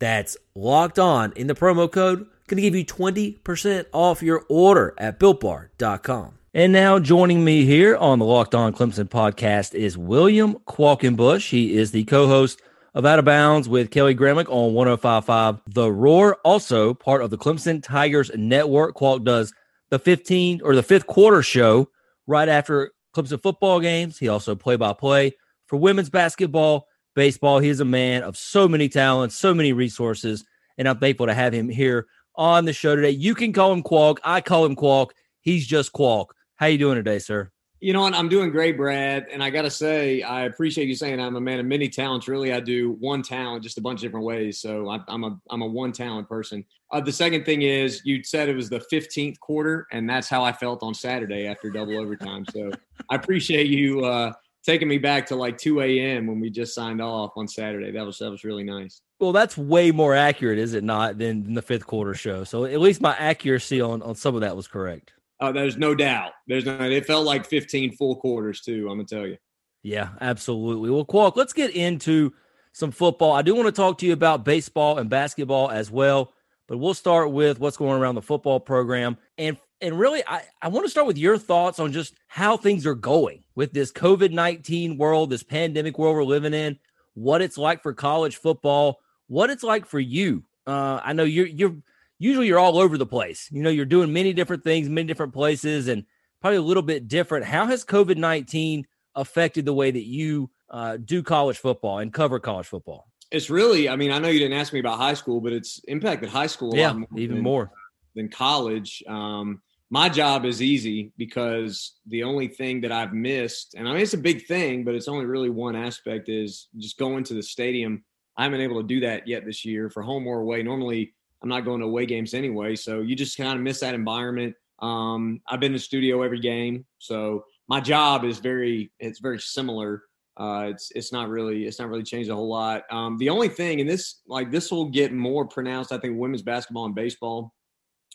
that's 0.00 0.36
locked 0.54 0.98
on 0.98 1.32
in 1.36 1.46
the 1.46 1.54
promo 1.54 1.90
code. 1.90 2.26
Going 2.48 2.56
to 2.56 2.62
give 2.62 2.74
you 2.74 2.84
20% 2.84 3.84
off 3.92 4.22
your 4.22 4.44
order 4.48 4.94
at 4.98 5.20
builtbar.com. 5.20 6.34
And 6.52 6.72
now 6.72 6.98
joining 6.98 7.44
me 7.44 7.64
here 7.64 7.96
on 7.96 8.18
the 8.18 8.24
Locked 8.24 8.56
On 8.56 8.72
Clemson 8.72 9.08
podcast 9.08 9.72
is 9.72 9.96
William 9.96 10.54
Qualkinbush. 10.66 11.48
He 11.48 11.76
is 11.76 11.92
the 11.92 12.02
co-host 12.04 12.60
of 12.92 13.06
Out 13.06 13.20
of 13.20 13.24
Bounds 13.24 13.68
with 13.68 13.92
Kelly 13.92 14.16
Gramlich 14.16 14.48
on 14.48 14.72
105.5 14.72 15.60
The 15.68 15.92
Roar. 15.92 16.38
Also 16.42 16.92
part 16.92 17.22
of 17.22 17.30
the 17.30 17.38
Clemson 17.38 17.80
Tigers 17.80 18.32
Network. 18.34 18.96
Qualk 18.96 19.22
does 19.22 19.52
the 19.90 20.00
15 20.00 20.62
or 20.64 20.74
the 20.74 20.82
fifth 20.82 21.06
quarter 21.06 21.42
show 21.42 21.88
right 22.26 22.48
after 22.48 22.90
Clemson 23.14 23.40
football 23.40 23.78
games. 23.78 24.18
He 24.18 24.26
also 24.26 24.56
play-by-play 24.56 25.34
for 25.70 25.76
women's 25.76 26.10
basketball 26.10 26.88
baseball. 27.14 27.60
He 27.60 27.68
is 27.68 27.80
a 27.80 27.84
man 27.84 28.24
of 28.24 28.36
so 28.36 28.68
many 28.68 28.88
talents, 28.88 29.36
so 29.36 29.54
many 29.54 29.72
resources, 29.72 30.44
and 30.76 30.88
I'm 30.88 30.98
thankful 30.98 31.26
to 31.26 31.34
have 31.34 31.54
him 31.54 31.68
here 31.68 32.08
on 32.34 32.64
the 32.64 32.72
show 32.72 32.96
today. 32.96 33.10
You 33.10 33.34
can 33.34 33.52
call 33.52 33.72
him 33.72 33.82
Qualk. 33.82 34.18
I 34.24 34.40
call 34.40 34.66
him 34.66 34.74
Qualk. 34.74 35.10
He's 35.40 35.66
just 35.66 35.92
Qualk. 35.92 36.26
How 36.56 36.66
you 36.66 36.76
doing 36.76 36.96
today, 36.96 37.20
sir? 37.20 37.50
You 37.82 37.94
know 37.94 38.02
what? 38.02 38.14
I'm 38.14 38.28
doing 38.28 38.50
great, 38.50 38.76
Brad. 38.76 39.26
And 39.32 39.42
I 39.42 39.48
got 39.48 39.62
to 39.62 39.70
say, 39.70 40.20
I 40.20 40.42
appreciate 40.42 40.86
you 40.86 40.94
saying 40.94 41.18
I'm 41.18 41.36
a 41.36 41.40
man 41.40 41.60
of 41.60 41.64
many 41.64 41.88
talents. 41.88 42.28
Really, 42.28 42.52
I 42.52 42.60
do 42.60 42.96
one 43.00 43.22
talent 43.22 43.62
just 43.62 43.78
a 43.78 43.80
bunch 43.80 44.00
of 44.00 44.02
different 44.02 44.26
ways. 44.26 44.60
So 44.60 44.88
I, 44.90 45.00
am 45.08 45.24
a 45.24 45.40
I'm 45.48 45.62
a 45.62 45.66
one 45.66 45.92
talent 45.92 46.28
person. 46.28 46.64
Uh, 46.90 47.00
the 47.00 47.12
second 47.12 47.46
thing 47.46 47.62
is, 47.62 48.02
you 48.04 48.22
said 48.22 48.50
it 48.50 48.56
was 48.56 48.68
the 48.68 48.84
15th 48.92 49.38
quarter, 49.38 49.86
and 49.92 50.10
that's 50.10 50.28
how 50.28 50.42
I 50.44 50.52
felt 50.52 50.82
on 50.82 50.92
Saturday 50.92 51.46
after 51.46 51.70
double 51.70 51.96
overtime. 51.98 52.44
So 52.52 52.70
I 53.08 53.14
appreciate 53.14 53.68
you 53.68 54.04
uh, 54.04 54.32
taking 54.64 54.88
me 54.88 54.98
back 54.98 55.26
to 55.26 55.36
like 55.36 55.58
2 55.58 55.80
a.m. 55.80 56.26
when 56.26 56.40
we 56.40 56.50
just 56.50 56.74
signed 56.74 57.00
off 57.00 57.32
on 57.36 57.48
Saturday. 57.48 57.90
That 57.90 58.04
was 58.04 58.18
that 58.18 58.30
was 58.30 58.44
really 58.44 58.64
nice. 58.64 59.00
Well, 59.18 59.32
that's 59.32 59.56
way 59.56 59.90
more 59.90 60.14
accurate, 60.14 60.58
is 60.58 60.72
it 60.72 60.82
not, 60.82 61.18
than, 61.18 61.42
than 61.42 61.54
the 61.54 61.62
fifth 61.62 61.86
quarter 61.86 62.14
show? 62.14 62.42
So 62.44 62.64
at 62.64 62.80
least 62.80 63.02
my 63.02 63.14
accuracy 63.18 63.80
on, 63.80 64.00
on 64.00 64.14
some 64.14 64.34
of 64.34 64.40
that 64.40 64.56
was 64.56 64.66
correct. 64.66 65.12
Uh, 65.40 65.52
there's 65.52 65.76
no 65.76 65.94
doubt. 65.94 66.32
There's 66.46 66.64
no. 66.64 66.78
It 66.80 67.06
felt 67.06 67.26
like 67.26 67.46
15 67.46 67.96
full 67.96 68.16
quarters 68.16 68.60
too. 68.60 68.88
I'm 68.90 68.96
gonna 68.96 69.04
tell 69.04 69.26
you. 69.26 69.36
Yeah, 69.82 70.10
absolutely. 70.20 70.90
Well, 70.90 71.06
Qualk, 71.06 71.36
let's 71.36 71.54
get 71.54 71.74
into 71.74 72.32
some 72.72 72.90
football. 72.90 73.32
I 73.32 73.42
do 73.42 73.54
want 73.54 73.66
to 73.66 73.72
talk 73.72 73.98
to 73.98 74.06
you 74.06 74.12
about 74.12 74.44
baseball 74.44 74.98
and 74.98 75.08
basketball 75.08 75.70
as 75.70 75.90
well, 75.90 76.32
but 76.66 76.78
we'll 76.78 76.94
start 76.94 77.32
with 77.32 77.58
what's 77.58 77.78
going 77.78 78.00
around 78.00 78.14
the 78.14 78.22
football 78.22 78.60
program. 78.60 79.16
And 79.38 79.56
and 79.80 79.98
really, 79.98 80.22
I, 80.26 80.42
I 80.60 80.68
want 80.68 80.84
to 80.84 80.90
start 80.90 81.06
with 81.06 81.18
your 81.18 81.38
thoughts 81.38 81.78
on 81.78 81.92
just 81.92 82.14
how 82.26 82.56
things 82.56 82.86
are 82.86 82.94
going 82.94 83.44
with 83.54 83.72
this 83.72 83.92
COVID 83.92 84.32
19 84.32 84.98
world, 84.98 85.30
this 85.30 85.42
pandemic 85.42 85.98
world 85.98 86.16
we're 86.16 86.24
living 86.24 86.54
in, 86.54 86.78
what 87.14 87.42
it's 87.42 87.58
like 87.58 87.82
for 87.82 87.92
college 87.92 88.36
football, 88.36 89.00
what 89.28 89.50
it's 89.50 89.62
like 89.62 89.86
for 89.86 90.00
you. 90.00 90.44
Uh, 90.66 91.00
I 91.02 91.12
know 91.12 91.24
you're, 91.24 91.46
you're 91.46 91.76
usually 92.18 92.46
you're 92.46 92.58
all 92.58 92.78
over 92.78 92.98
the 92.98 93.06
place. 93.06 93.48
You 93.50 93.62
know, 93.62 93.70
you're 93.70 93.84
doing 93.84 94.12
many 94.12 94.32
different 94.32 94.62
things, 94.62 94.88
many 94.88 95.06
different 95.06 95.32
places, 95.32 95.88
and 95.88 96.04
probably 96.40 96.58
a 96.58 96.62
little 96.62 96.82
bit 96.82 97.08
different. 97.08 97.46
How 97.46 97.66
has 97.66 97.84
COVID 97.84 98.16
19 98.16 98.86
affected 99.14 99.64
the 99.64 99.72
way 99.72 99.90
that 99.90 100.04
you 100.04 100.50
uh, 100.70 100.98
do 100.98 101.22
college 101.22 101.58
football 101.58 101.98
and 101.98 102.12
cover 102.12 102.38
college 102.38 102.66
football? 102.66 103.08
It's 103.30 103.48
really, 103.48 103.88
I 103.88 103.96
mean, 103.96 104.10
I 104.10 104.18
know 104.18 104.28
you 104.28 104.40
didn't 104.40 104.58
ask 104.58 104.72
me 104.72 104.80
about 104.80 104.98
high 104.98 105.14
school, 105.14 105.40
but 105.40 105.52
it's 105.52 105.80
impacted 105.88 106.28
high 106.28 106.48
school 106.48 106.74
yeah, 106.74 106.92
more 106.92 107.08
even 107.16 107.36
than, 107.36 107.44
more 107.44 107.70
than 108.14 108.28
college. 108.28 109.02
Um, 109.06 109.62
my 109.90 110.08
job 110.08 110.44
is 110.44 110.62
easy 110.62 111.12
because 111.18 111.94
the 112.06 112.22
only 112.22 112.46
thing 112.46 112.80
that 112.82 112.92
I've 112.92 113.12
missed, 113.12 113.74
and 113.74 113.88
I 113.88 113.92
mean, 113.92 114.02
it's 114.02 114.14
a 114.14 114.18
big 114.18 114.46
thing, 114.46 114.84
but 114.84 114.94
it's 114.94 115.08
only 115.08 115.26
really 115.26 115.50
one 115.50 115.74
aspect 115.74 116.28
is 116.28 116.68
just 116.78 116.96
going 116.96 117.24
to 117.24 117.34
the 117.34 117.42
stadium. 117.42 118.04
I 118.36 118.44
haven't 118.44 118.58
been 118.58 118.70
able 118.70 118.80
to 118.80 118.86
do 118.86 119.00
that 119.00 119.26
yet 119.26 119.44
this 119.44 119.64
year 119.64 119.90
for 119.90 120.02
home 120.02 120.26
or 120.28 120.40
away. 120.40 120.62
Normally, 120.62 121.12
I'm 121.42 121.48
not 121.48 121.64
going 121.64 121.80
to 121.80 121.86
away 121.86 122.06
games 122.06 122.34
anyway. 122.34 122.76
So 122.76 123.00
you 123.00 123.16
just 123.16 123.36
kind 123.36 123.58
of 123.58 123.62
miss 123.62 123.80
that 123.80 123.94
environment. 123.94 124.54
Um, 124.78 125.40
I've 125.48 125.58
been 125.60 125.72
in 125.72 125.74
the 125.74 125.80
studio 125.80 126.22
every 126.22 126.40
game. 126.40 126.86
So 126.98 127.44
my 127.68 127.80
job 127.80 128.24
is 128.24 128.38
very, 128.38 128.92
it's 129.00 129.18
very 129.18 129.40
similar. 129.40 130.04
Uh, 130.36 130.68
it's 130.70 130.90
it's 130.94 131.12
not 131.12 131.28
really 131.28 131.66
it's 131.66 131.78
not 131.78 131.90
really 131.90 132.04
changed 132.04 132.30
a 132.30 132.34
whole 132.34 132.48
lot. 132.48 132.84
Um, 132.90 133.18
the 133.18 133.28
only 133.28 133.48
thing, 133.48 133.80
and 133.80 133.90
this 133.90 134.20
like 134.26 134.50
this 134.50 134.70
will 134.70 134.88
get 134.88 135.12
more 135.12 135.46
pronounced, 135.46 135.92
I 135.92 135.98
think, 135.98 136.18
women's 136.18 136.40
basketball 136.40 136.86
and 136.86 136.94
baseball, 136.94 137.52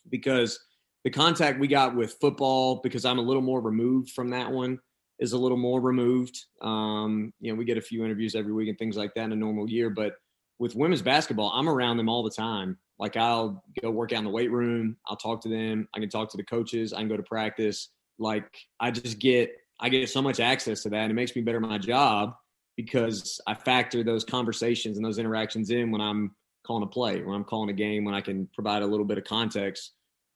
because 0.09 0.59
the 1.05 1.11
contact 1.11 1.59
we 1.59 1.67
got 1.67 1.95
with 1.95 2.17
football 2.19 2.81
because 2.81 3.05
I'm 3.05 3.19
a 3.19 3.21
little 3.21 3.43
more 3.43 3.61
removed 3.61 4.09
from 4.09 4.31
that 4.31 4.51
one 4.51 4.79
is 5.19 5.33
a 5.33 5.37
little 5.37 5.57
more 5.57 5.79
removed. 5.79 6.35
Um, 6.61 7.31
you 7.39 7.51
know, 7.51 7.57
we 7.57 7.63
get 7.63 7.77
a 7.77 7.81
few 7.81 8.03
interviews 8.03 8.33
every 8.33 8.51
week 8.51 8.67
and 8.67 8.77
things 8.77 8.97
like 8.97 9.13
that 9.13 9.25
in 9.25 9.31
a 9.31 9.35
normal 9.35 9.69
year, 9.69 9.91
but 9.91 10.15
with 10.57 10.75
women's 10.75 11.03
basketball, 11.03 11.51
I'm 11.53 11.69
around 11.69 11.97
them 11.97 12.09
all 12.09 12.23
the 12.23 12.31
time. 12.31 12.79
Like 12.97 13.17
I'll 13.17 13.63
go 13.81 13.91
work 13.91 14.13
out 14.13 14.19
in 14.19 14.23
the 14.23 14.31
weight 14.31 14.51
room, 14.51 14.97
I'll 15.07 15.15
talk 15.15 15.41
to 15.41 15.49
them, 15.49 15.87
I 15.95 15.99
can 15.99 16.09
talk 16.09 16.31
to 16.31 16.37
the 16.37 16.43
coaches, 16.43 16.91
I 16.91 16.97
can 16.97 17.07
go 17.07 17.17
to 17.17 17.23
practice. 17.23 17.89
Like 18.17 18.49
I 18.79 18.89
just 18.89 19.19
get 19.19 19.51
I 19.79 19.89
get 19.89 20.09
so 20.09 20.23
much 20.23 20.39
access 20.39 20.81
to 20.83 20.89
that 20.89 21.01
and 21.01 21.11
it 21.11 21.15
makes 21.15 21.35
me 21.35 21.43
better 21.43 21.59
my 21.59 21.77
job 21.77 22.33
because 22.77 23.39
I 23.45 23.53
factor 23.53 24.03
those 24.03 24.23
conversations 24.23 24.97
and 24.97 25.05
those 25.05 25.19
interactions 25.19 25.69
in 25.69 25.91
when 25.91 26.01
I'm 26.01 26.35
calling 26.65 26.83
a 26.83 26.87
play, 26.87 27.21
when 27.21 27.35
I'm 27.35 27.43
calling 27.43 27.69
a 27.69 27.73
game, 27.73 28.05
when 28.05 28.15
I 28.15 28.21
can 28.21 28.49
provide 28.55 28.81
a 28.81 28.87
little 28.87 29.05
bit 29.05 29.19
of 29.19 29.23
context 29.23 29.91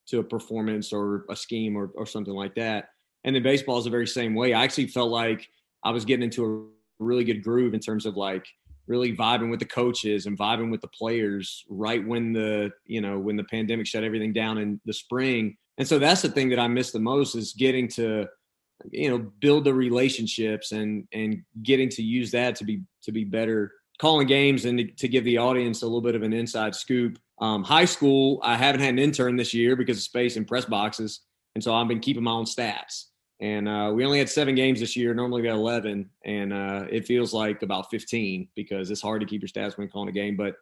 to 0.09 0.19
a 0.19 0.23
performance 0.23 0.91
or 0.91 1.25
a 1.29 1.35
scheme 1.35 1.75
or, 1.75 1.91
or 1.95 2.05
something 2.05 2.33
like 2.33 2.55
that. 2.55 2.89
And 3.23 3.35
then 3.35 3.43
baseball 3.43 3.77
is 3.77 3.83
the 3.83 3.89
very 3.89 4.07
same 4.07 4.33
way. 4.33 4.53
I 4.53 4.63
actually 4.63 4.87
felt 4.87 5.11
like 5.11 5.47
I 5.83 5.91
was 5.91 6.05
getting 6.05 6.23
into 6.23 6.45
a 6.45 7.03
really 7.03 7.23
good 7.23 7.43
groove 7.43 7.73
in 7.73 7.79
terms 7.79 8.05
of 8.05 8.17
like 8.17 8.45
really 8.87 9.15
vibing 9.15 9.49
with 9.49 9.59
the 9.59 9.65
coaches 9.65 10.25
and 10.25 10.37
vibing 10.37 10.71
with 10.71 10.81
the 10.81 10.87
players 10.87 11.63
right 11.69 12.05
when 12.05 12.33
the, 12.33 12.71
you 12.85 13.01
know, 13.01 13.19
when 13.19 13.35
the 13.35 13.43
pandemic 13.43 13.87
shut 13.87 14.03
everything 14.03 14.33
down 14.33 14.57
in 14.57 14.81
the 14.85 14.93
spring. 14.93 15.55
And 15.77 15.87
so 15.87 15.99
that's 15.99 16.21
the 16.21 16.29
thing 16.29 16.49
that 16.49 16.59
I 16.59 16.67
miss 16.67 16.91
the 16.91 16.99
most 16.99 17.35
is 17.35 17.53
getting 17.53 17.87
to, 17.89 18.25
you 18.91 19.09
know, 19.09 19.19
build 19.39 19.65
the 19.65 19.73
relationships 19.73 20.71
and 20.71 21.07
and 21.13 21.43
getting 21.63 21.89
to 21.89 22.01
use 22.01 22.31
that 22.31 22.55
to 22.57 22.63
be 22.63 22.81
to 23.03 23.11
be 23.11 23.23
better 23.23 23.73
calling 23.99 24.27
games 24.27 24.65
and 24.65 24.79
to, 24.79 24.85
to 24.85 25.07
give 25.07 25.25
the 25.25 25.37
audience 25.37 25.81
a 25.81 25.85
little 25.85 26.01
bit 26.01 26.15
of 26.15 26.23
an 26.23 26.33
inside 26.33 26.73
scoop 26.73 27.19
um, 27.41 27.63
high 27.63 27.85
school, 27.85 28.39
I 28.43 28.55
haven't 28.55 28.81
had 28.81 28.89
an 28.89 28.99
intern 28.99 29.35
this 29.35 29.53
year 29.53 29.75
because 29.75 29.97
of 29.97 30.03
space 30.03 30.35
in 30.35 30.45
press 30.45 30.65
boxes, 30.65 31.21
and 31.55 31.63
so 31.63 31.73
I've 31.73 31.87
been 31.87 31.99
keeping 31.99 32.23
my 32.23 32.31
own 32.31 32.45
stats. 32.45 33.05
And 33.41 33.69
uh, 33.69 33.91
we 33.95 34.03
only 34.03 34.19
had 34.19 34.29
seven 34.29 34.53
games 34.53 34.81
this 34.81 34.97
year. 34.97 35.13
Normally 35.13 35.41
we 35.41 35.47
got 35.47 35.55
eleven, 35.55 36.09
and 36.25 36.51
uh, 36.51 36.85
it 36.91 37.07
feels 37.07 37.33
like 37.33 37.61
about 37.61 37.89
fifteen 37.89 38.49
because 38.55 38.91
it's 38.91 39.01
hard 39.01 39.21
to 39.21 39.27
keep 39.27 39.41
your 39.41 39.47
stats 39.47 39.77
when 39.77 39.87
calling 39.87 40.09
a 40.09 40.13
game. 40.13 40.35
But 40.35 40.55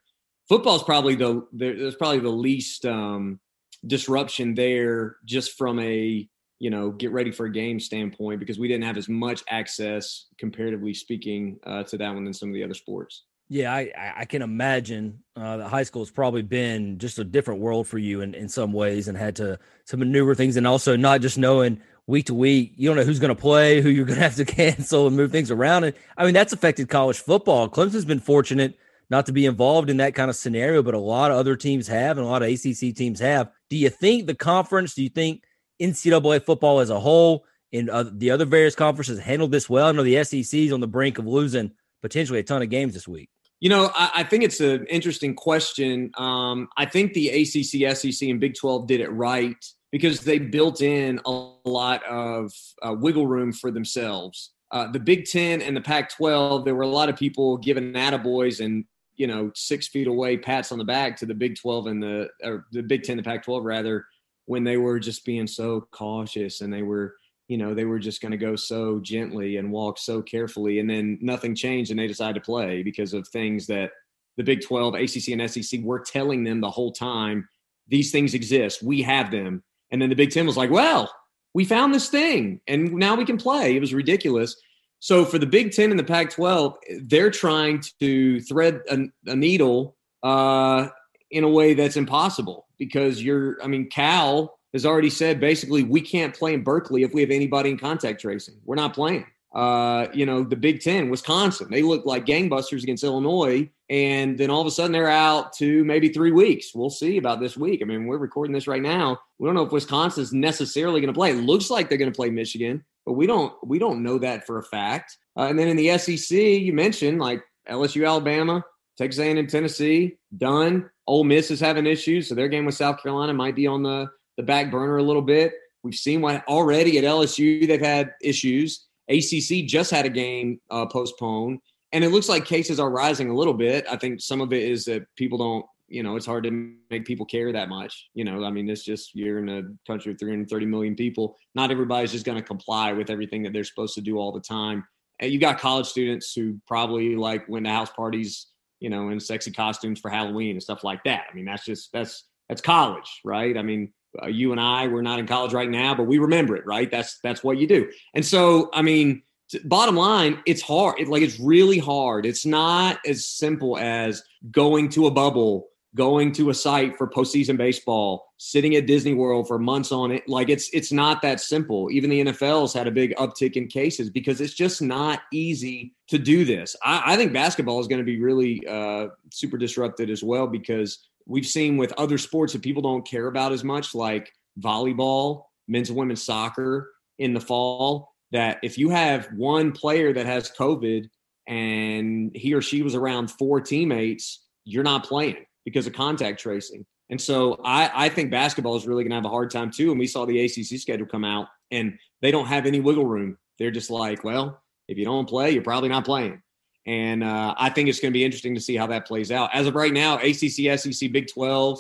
football 0.48 0.76
is 0.76 0.84
probably 0.84 1.16
the 1.16 1.48
there's 1.52 1.96
probably 1.96 2.20
the 2.20 2.30
least 2.30 2.86
um, 2.86 3.40
disruption 3.86 4.54
there, 4.54 5.18
just 5.26 5.58
from 5.58 5.80
a 5.80 6.28
you 6.60 6.70
know 6.70 6.92
get 6.92 7.12
ready 7.12 7.32
for 7.32 7.48
a 7.48 7.52
game 7.52 7.80
standpoint 7.80 8.40
because 8.40 8.60
we 8.60 8.68
didn't 8.68 8.84
have 8.84 8.98
as 8.98 9.10
much 9.10 9.44
access 9.50 10.28
comparatively 10.38 10.94
speaking 10.94 11.60
uh, 11.66 11.84
to 11.84 11.98
that 11.98 12.14
one 12.14 12.26
than 12.26 12.34
some 12.34 12.50
of 12.50 12.54
the 12.54 12.64
other 12.64 12.74
sports. 12.76 13.24
Yeah, 13.50 13.74
I, 13.74 14.14
I 14.18 14.26
can 14.26 14.42
imagine 14.42 15.24
uh, 15.38 15.58
that 15.58 15.70
high 15.70 15.84
school 15.84 16.02
has 16.02 16.12
probably 16.12 16.42
been 16.42 16.98
just 16.98 17.18
a 17.18 17.24
different 17.24 17.62
world 17.62 17.88
for 17.88 17.98
you 17.98 18.20
in, 18.20 18.36
in 18.36 18.50
some 18.50 18.74
ways 18.74 19.08
and 19.08 19.18
had 19.18 19.38
to 19.38 19.58
to 19.88 19.98
maneuver 19.98 20.36
things 20.36 20.58
and 20.58 20.68
also 20.68 20.98
not 20.98 21.22
just 21.22 21.38
knowing 21.38 21.80
week 22.08 22.26
to 22.26 22.34
week, 22.34 22.74
you 22.76 22.90
don't 22.90 22.98
know 22.98 23.04
who's 23.04 23.20
going 23.20 23.36
to 23.36 23.42
play, 23.42 23.82
who 23.82 23.90
you're 23.90 24.06
going 24.06 24.18
to 24.20 24.24
have 24.24 24.36
to 24.36 24.46
cancel 24.46 25.08
and 25.08 25.16
move 25.16 25.32
things 25.32 25.52
around. 25.52 25.86
And 25.86 25.96
I 26.18 26.26
mean, 26.26 26.34
that's 26.34 26.54
affected 26.54 26.90
college 26.90 27.20
football. 27.20 27.70
Clemson's 27.70 28.06
been 28.06 28.20
fortunate 28.20 28.78
not 29.10 29.26
to 29.28 29.32
be 29.32 29.46
involved 29.46 29.90
in 29.90 29.98
that 29.98 30.16
kind 30.16 30.30
of 30.30 30.36
scenario, 30.36 30.84
but 30.84 30.94
a 30.94 31.00
lot 31.00 31.32
of 31.32 31.38
other 31.38 31.56
teams 31.56 31.88
have 31.88 32.18
and 32.18 32.26
a 32.26 32.30
lot 32.30 32.44
of 32.44 32.50
ACC 32.50 32.96
teams 32.96 33.20
have. 33.20 33.50
Do 33.70 33.78
you 33.78 33.90
think 33.90 34.28
the 34.28 34.36
conference, 34.36 34.94
do 34.94 35.04
you 35.04 35.10
think 35.10 35.44
NCAA 35.82 36.44
football 36.44 36.80
as 36.80 36.90
a 36.90 37.00
whole 37.00 37.46
and 37.72 37.90
uh, 37.90 38.06
the 38.12 38.32
other 38.32 38.46
various 38.46 38.76
conferences 38.76 39.20
handled 39.20 39.52
this 39.52 39.70
well? 39.70 39.88
I 39.88 39.92
know 39.94 40.04
the 40.04 40.24
SEC 40.24 40.60
is 40.60 40.74
on 40.74 40.82
the 40.82 40.88
brink 40.88 41.20
of 41.20 41.28
losing 41.28 41.72
potentially 42.02 42.40
a 42.40 42.44
ton 42.44 42.62
of 42.62 42.70
games 42.70 42.94
this 42.94 43.08
week. 43.08 43.30
You 43.60 43.70
know, 43.70 43.92
I, 43.94 44.12
I 44.16 44.24
think 44.24 44.44
it's 44.44 44.60
an 44.60 44.86
interesting 44.88 45.34
question. 45.34 46.12
Um, 46.18 46.70
I 46.78 46.86
think 46.86 47.14
the 47.14 47.30
ACC, 47.30 47.96
SEC, 47.96 48.30
and 48.30 48.40
Big 48.40 48.56
12 48.56 48.88
did 48.88 49.02
it 49.02 49.12
right 49.12 49.56
because 49.92 50.22
they 50.22 50.38
built 50.38 50.82
in 50.82 51.20
a 51.26 51.52
lot 51.66 52.04
of 52.04 52.52
uh, 52.82 52.94
wiggle 52.94 53.28
room 53.28 53.52
for 53.52 53.72
themselves. 53.72 54.52
Uh, 54.72 54.92
the 54.92 55.00
Big 55.00 55.26
10 55.26 55.62
and 55.62 55.76
the 55.76 55.82
Pac 55.82 56.10
12, 56.10 56.66
there 56.66 56.76
were 56.76 56.84
a 56.84 56.88
lot 56.88 57.10
of 57.10 57.16
people 57.16 57.58
giving 57.58 57.94
attaboys 57.94 58.64
and, 58.64 58.86
you 59.16 59.26
know, 59.26 59.50
six 59.56 59.88
feet 59.88 60.08
away 60.08 60.38
pats 60.38 60.72
on 60.72 60.78
the 60.78 60.84
back 60.84 61.18
to 61.18 61.26
the 61.26 61.34
Big 61.34 61.56
12 61.56 61.88
and 61.88 62.04
the, 62.04 62.30
or 62.44 62.66
the 62.72 62.84
Big 62.84 63.04
10, 63.04 63.18
the 63.18 63.24
Pac 63.24 63.44
12 63.44 63.64
rather, 63.64 64.06
when 64.46 64.64
they 64.64 64.78
were 64.78 65.00
just 65.00 65.26
being 65.26 65.48
so 65.48 65.88
cautious 65.92 66.62
and 66.62 66.72
they 66.72 66.84
were– 66.84 67.16
you 67.48 67.58
know, 67.58 67.74
they 67.74 67.86
were 67.86 68.00
just 68.00 68.22
going 68.22 68.32
to 68.32 68.38
go 68.38 68.56
so 68.56 69.00
gently 69.00 69.58
and 69.58 69.72
walk 69.72 69.98
so 69.98 70.22
carefully. 70.22 70.80
And 70.80 70.90
then 70.90 71.18
nothing 71.22 71.56
changed 71.56 71.92
and 71.92 72.00
they 72.00 72.08
decided 72.08 72.36
to 72.36 72.46
play 72.46 72.84
because 72.84 73.14
of 73.14 73.28
things 73.28 73.68
that 73.68 73.92
the 74.36 74.44
Big 74.44 74.62
12, 74.62 74.96
ACC, 74.96 75.30
and 75.30 75.50
SEC 75.50 75.82
were 75.82 76.00
telling 76.00 76.44
them 76.44 76.62
the 76.62 76.70
whole 76.70 76.92
time 76.92 77.48
these 77.88 78.12
things 78.12 78.34
exist. 78.34 78.84
We 78.84 79.02
have 79.02 79.32
them. 79.32 79.64
And 79.92 80.02
then 80.02 80.10
the 80.10 80.16
Big 80.16 80.32
10 80.32 80.46
was 80.46 80.58
like, 80.58 80.70
well, 80.70 81.12
we 81.54 81.64
found 81.64 81.94
this 81.94 82.10
thing 82.10 82.60
and 82.68 82.92
now 82.94 83.16
we 83.16 83.26
can 83.26 83.38
play. 83.38 83.76
It 83.76 83.80
was 83.80 83.94
ridiculous. 83.94 84.56
So 85.00 85.24
for 85.24 85.40
the 85.40 85.46
Big 85.46 85.72
10 85.72 85.92
and 85.92 86.00
the 86.00 86.04
Pac 86.04 86.32
12, 86.32 86.76
they're 87.04 87.32
trying 87.32 87.82
to 88.00 88.42
thread 88.42 88.82
a, 88.90 89.06
a 89.28 89.36
needle 89.36 89.96
uh, 90.24 90.88
in 91.32 91.44
a 91.44 91.50
way 91.50 91.74
that's 91.74 91.98
impossible 91.98 92.68
because 92.78 93.24
you're, 93.24 93.62
I 93.64 93.68
mean, 93.68 93.90
Cal 93.90 94.57
has 94.74 94.86
already 94.86 95.10
said 95.10 95.40
basically 95.40 95.84
we 95.84 96.02
can't 96.02 96.36
play 96.36 96.54
in 96.54 96.64
Berkeley 96.64 97.04
if 97.04 97.14
we 97.14 97.22
have 97.22 97.32
anybody 97.32 97.70
in 97.70 97.78
contact 97.78 98.22
tracing. 98.22 98.56
We're 98.66 98.76
not 98.76 98.94
playing. 98.94 99.26
Uh, 99.56 100.08
you 100.14 100.26
know, 100.26 100.44
the 100.44 100.56
Big 100.56 100.82
Ten, 100.82 101.10
Wisconsin, 101.10 101.68
they 101.72 101.82
look 101.82 102.06
like 102.06 102.26
gangbusters 102.26 102.84
against 102.84 103.04
Illinois. 103.04 103.70
And 103.90 104.38
then 104.38 104.50
all 104.50 104.62
of 104.62 104.68
a 104.68 104.72
sudden 104.72 104.92
they're 104.92 105.10
out 105.10 105.54
to 105.54 105.84
maybe 105.86 106.10
three 106.10 106.32
weeks. 106.32 106.76
We'll 106.76 106.90
see 106.90 107.18
about 107.18 107.40
this 107.40 107.56
week. 107.56 107.82
I 107.82 107.86
mean, 107.86 108.06
we're 108.06 108.18
recording 108.18 108.54
this 108.54 108.68
right 108.68 108.82
now. 108.82 109.18
We 109.40 109.48
don't 109.48 109.56
know 109.56 109.66
if 109.66 109.72
Wisconsin's 109.72 110.34
necessarily 110.34 111.00
going 111.00 111.14
to 111.14 111.18
play. 111.18 111.32
It 111.32 111.44
looks 111.44 111.70
like 111.70 111.88
they're 111.88 111.98
going 111.98 112.12
to 112.12 112.16
play 112.16 112.30
Michigan, 112.30 112.84
but 113.06 113.14
we 113.14 113.26
don't 113.26 113.54
we 113.66 113.80
don't 113.80 114.04
know 114.04 114.18
that 114.20 114.46
for 114.46 114.60
a 114.60 114.64
fact. 114.64 115.18
Uh, 115.38 115.44
and 115.44 115.58
then 115.58 115.70
in 115.70 115.78
the 115.78 115.98
SEC, 115.98 116.38
you 116.38 116.74
mentioned 116.74 117.20
like 117.20 117.42
LSU, 117.70 118.06
Alabama, 118.06 118.64
Texas 118.98 119.22
A&M, 119.22 119.48
Tennessee, 119.48 120.18
done. 120.38 120.90
Ole 121.06 121.24
Miss 121.24 121.50
is 121.52 121.60
having 121.62 121.86
issues, 121.86 122.28
so 122.28 122.36
their 122.36 122.50
game 122.50 122.66
with 122.66 122.76
South 122.76 123.02
Carolina 123.02 123.34
might 123.34 123.56
be 123.56 123.66
on 123.66 123.82
the 123.82 124.10
the 124.38 124.44
back 124.44 124.72
burner 124.72 124.98
a 124.98 125.04
little 125.04 125.22
bit. 125.22 125.54
We've 125.84 125.96
seen 125.96 126.22
what 126.22 126.48
already 126.48 126.98
at 126.98 127.04
LSU 127.04 127.68
they've 127.68 127.82
had 127.82 128.14
issues. 128.22 128.88
ACC 129.10 129.66
just 129.66 129.92
had 129.92 130.06
a 130.06 130.10
game 130.10 130.60
uh, 130.70 130.86
postponed, 130.86 131.60
and 131.92 132.04
it 132.04 132.10
looks 132.10 132.30
like 132.30 132.46
cases 132.46 132.80
are 132.80 132.90
rising 132.90 133.30
a 133.30 133.36
little 133.36 133.54
bit. 133.54 133.86
I 133.90 133.96
think 133.96 134.22
some 134.22 134.42
of 134.42 134.52
it 134.52 134.64
is 134.64 134.86
that 134.86 135.04
people 135.16 135.38
don't, 135.38 135.66
you 135.88 136.04
know, 136.04 136.18
it's 136.18 136.26
hard 136.26 136.44
to 136.44 136.74
make 136.90 137.06
people 137.06 137.26
care 137.26 137.52
that 137.54 137.70
much. 137.70 138.10
You 138.14 138.26
know, 138.26 138.44
I 138.44 138.52
mean, 138.52 138.70
it's 138.70 138.84
just 138.84 139.16
you're 139.16 139.40
in 139.40 139.50
a 139.50 139.64
country 139.90 140.12
of 140.12 140.20
330 140.20 140.66
million 140.66 140.96
people. 140.96 141.38
Not 141.56 141.72
everybody's 141.72 142.12
just 142.12 142.26
going 142.26 142.38
to 142.38 142.44
comply 142.44 142.92
with 142.92 143.10
everything 143.10 143.44
that 143.44 143.54
they're 143.54 143.64
supposed 143.64 143.96
to 143.96 144.02
do 144.02 144.18
all 144.18 144.34
the 144.34 144.42
time. 144.42 144.86
And 145.20 145.32
you 145.32 145.40
got 145.40 145.58
college 145.58 145.88
students 145.88 146.34
who 146.34 146.60
probably 146.68 147.16
like 147.16 147.48
went 147.48 147.66
to 147.66 147.72
house 147.72 147.90
parties, 147.90 148.48
you 148.82 148.90
know, 148.90 149.10
in 149.10 149.20
sexy 149.20 149.52
costumes 149.52 150.00
for 150.00 150.10
Halloween 150.10 150.52
and 150.52 150.62
stuff 150.62 150.84
like 150.84 151.04
that. 151.06 151.28
I 151.32 151.34
mean, 151.34 151.46
that's 151.46 151.64
just 151.64 151.92
that's 151.94 152.26
that's 152.50 152.62
college, 152.62 153.22
right? 153.24 153.58
I 153.58 153.62
mean, 153.62 153.94
uh, 154.22 154.28
you 154.28 154.52
and 154.52 154.62
I, 154.62 154.88
we're 154.88 155.02
not 155.02 155.20
in 155.20 155.28
college 155.28 155.54
right 155.54 155.70
now, 155.70 155.96
but 155.96 156.04
we 156.04 156.18
remember 156.18 156.56
it, 156.56 156.66
right? 156.66 156.90
That's 156.90 157.20
that's 157.20 157.44
what 157.44 157.58
you 157.58 157.68
do. 157.68 157.90
And 158.14 158.26
so, 158.26 158.70
I 158.74 158.82
mean, 158.82 159.24
t- 159.50 159.60
bottom 159.64 159.96
line, 159.96 160.42
it's 160.46 160.62
hard. 160.62 161.00
It, 161.00 161.08
like 161.08 161.22
it's 161.22 161.40
really 161.40 161.80
hard. 161.80 162.26
It's 162.26 162.46
not 162.46 163.00
as 163.06 163.26
simple 163.26 163.78
as 163.78 164.24
going 164.52 164.90
to 164.90 165.08
a 165.08 165.12
bubble 165.12 165.68
going 165.98 166.32
to 166.32 166.50
a 166.50 166.54
site 166.54 166.96
for 166.96 167.08
postseason 167.08 167.58
baseball, 167.58 168.32
sitting 168.38 168.76
at 168.76 168.86
Disney 168.86 169.14
World 169.14 169.48
for 169.48 169.58
months 169.58 169.92
on 169.92 170.12
it. 170.12 170.30
Like 170.30 170.48
it's 170.48 170.70
it's 170.72 170.92
not 170.92 171.22
that 171.24 171.42
simple. 171.42 171.90
Even 171.92 172.10
the 172.10 172.24
NFL's 172.24 172.74
had 172.74 172.88
a 172.88 172.92
big 172.92 173.16
uptick 173.16 173.54
in 173.54 173.68
cases 173.68 174.10
because 174.10 174.40
it's 174.40 174.54
just 174.54 174.82
not 174.82 175.22
easy 175.34 175.94
to 176.08 176.18
do 176.18 176.46
this. 176.46 176.76
I, 176.84 177.14
I 177.14 177.16
think 177.18 177.34
basketball 177.34 177.80
is 177.80 177.88
going 177.88 178.00
to 178.00 178.06
be 178.06 178.22
really 178.22 178.66
uh, 178.68 179.08
super 179.34 179.58
disrupted 179.58 180.10
as 180.10 180.24
well 180.24 180.48
because 180.48 181.00
we've 181.28 181.46
seen 181.46 181.78
with 181.78 181.94
other 181.94 182.18
sports 182.18 182.54
that 182.54 182.62
people 182.62 182.82
don't 182.82 183.06
care 183.06 183.28
about 183.28 183.52
as 183.52 183.64
much, 183.64 183.94
like 183.94 184.32
volleyball, 184.60 185.44
men's 185.68 185.90
and 185.90 185.98
women's 185.98 186.24
soccer 186.24 186.92
in 187.20 187.34
the 187.34 187.40
fall. 187.40 188.10
That 188.32 188.58
if 188.64 188.78
you 188.78 188.90
have 188.90 189.28
one 189.36 189.72
player 189.72 190.12
that 190.14 190.26
has 190.26 190.52
COVID 190.52 191.10
and 191.48 192.32
he 192.36 192.54
or 192.54 192.62
she 192.62 192.82
was 192.82 192.96
around 192.96 193.32
four 193.32 193.62
teammates, 193.62 194.46
you're 194.66 194.84
not 194.84 195.06
playing 195.06 195.46
because 195.64 195.88
of 195.88 195.94
contact 195.94 196.40
tracing. 196.40 196.86
And 197.10 197.22
so 197.22 197.60
I, 197.64 197.90
I 197.94 198.10
think 198.10 198.32
basketball 198.32 198.76
is 198.76 198.86
really 198.86 199.04
going 199.04 199.12
to 199.12 199.16
have 199.16 199.26
a 199.26 199.30
hard 199.30 199.50
time 199.50 199.72
too. 199.72 199.92
And 199.92 200.00
we 200.00 200.08
saw 200.08 200.26
the 200.26 200.44
ACC 200.44 200.80
schedule 200.80 201.08
come 201.08 201.24
out, 201.24 201.48
and 201.72 201.98
they 202.22 202.32
don't 202.32 202.48
have 202.48 202.66
any 202.66 202.82
wiggle 202.82 203.06
room. 203.06 203.38
They're 203.60 203.72
just 203.72 203.90
like, 203.90 204.24
well, 204.24 204.62
if 204.88 204.98
you 204.98 205.06
don't 205.06 205.28
play, 205.28 205.52
you're 205.52 205.64
probably 205.64 205.90
not 205.90 206.06
playing. 206.06 206.42
And 206.88 207.22
uh, 207.22 207.54
I 207.58 207.70
think 207.70 207.90
it's 207.90 208.00
going 208.00 208.14
to 208.14 208.18
be 208.18 208.24
interesting 208.24 208.56
to 208.56 208.62
see 208.62 208.78
how 208.78 208.88
that 208.88 209.06
plays 209.06 209.30
out. 209.30 209.50
As 209.54 209.68
of 209.68 209.76
right 209.76 209.92
now, 209.92 210.18
ACC, 210.18 210.80
SEC, 210.80 211.12
Big 211.12 211.28
12, 211.28 211.80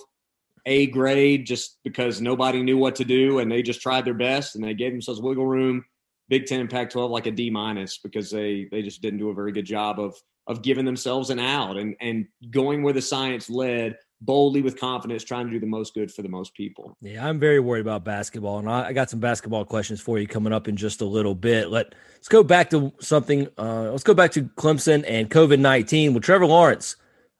A 0.65 0.87
grade, 0.87 1.47
just 1.47 1.79
because 1.85 2.19
nobody 2.19 2.61
knew 2.61 2.77
what 2.77 2.95
to 2.95 3.05
do 3.05 3.39
and 3.39 3.49
they 3.49 3.61
just 3.61 3.81
tried 3.81 4.03
their 4.03 4.13
best 4.13 4.55
and 4.55 4.63
they 4.63 4.73
gave 4.73 4.91
themselves 4.91 5.21
wiggle 5.21 5.47
room. 5.47 5.85
Big 6.29 6.45
10 6.45 6.59
and 6.59 6.69
Pac 6.69 6.89
12 6.89 7.09
like 7.09 7.25
a 7.25 7.31
D 7.31 7.49
minus 7.49 7.99
because 7.99 8.29
they 8.29 8.67
they 8.69 8.81
just 8.81 9.01
didn't 9.01 9.19
do 9.19 9.29
a 9.29 9.33
very 9.33 9.53
good 9.53 9.65
job 9.65 9.97
of 9.97 10.13
of 10.45 10.61
giving 10.61 10.83
themselves 10.83 11.29
an 11.29 11.39
out 11.39 11.77
and 11.77 11.95
and 12.01 12.27
going 12.49 12.83
where 12.83 12.91
the 12.91 13.01
science 13.01 13.49
led 13.49 13.97
boldly 14.21 14.61
with 14.61 14.79
confidence, 14.79 15.23
trying 15.23 15.45
to 15.45 15.51
do 15.51 15.59
the 15.59 15.67
most 15.67 15.93
good 15.93 16.11
for 16.11 16.21
the 16.21 16.29
most 16.29 16.53
people. 16.53 16.97
Yeah, 17.01 17.27
I'm 17.27 17.39
very 17.39 17.59
worried 17.59 17.81
about 17.81 18.03
basketball, 18.03 18.59
and 18.59 18.69
I, 18.69 18.87
I 18.87 18.93
got 18.93 19.09
some 19.09 19.19
basketball 19.19 19.65
questions 19.65 20.01
for 20.01 20.19
you 20.19 20.27
coming 20.27 20.53
up 20.53 20.67
in 20.67 20.75
just 20.75 21.01
a 21.01 21.05
little 21.05 21.35
bit. 21.35 21.69
Let 21.69 21.93
Let's 22.27 22.33
go 22.33 22.43
back 22.43 22.71
to 22.71 22.91
something. 22.99 23.47
Uh, 23.57 23.91
let's 23.91 24.03
go 24.03 24.13
back 24.13 24.31
to 24.31 24.43
Clemson 24.43 25.05
and 25.07 25.29
COVID 25.29 25.59
19 25.59 26.13
with 26.13 26.23
Trevor 26.23 26.47
Lawrence. 26.47 26.95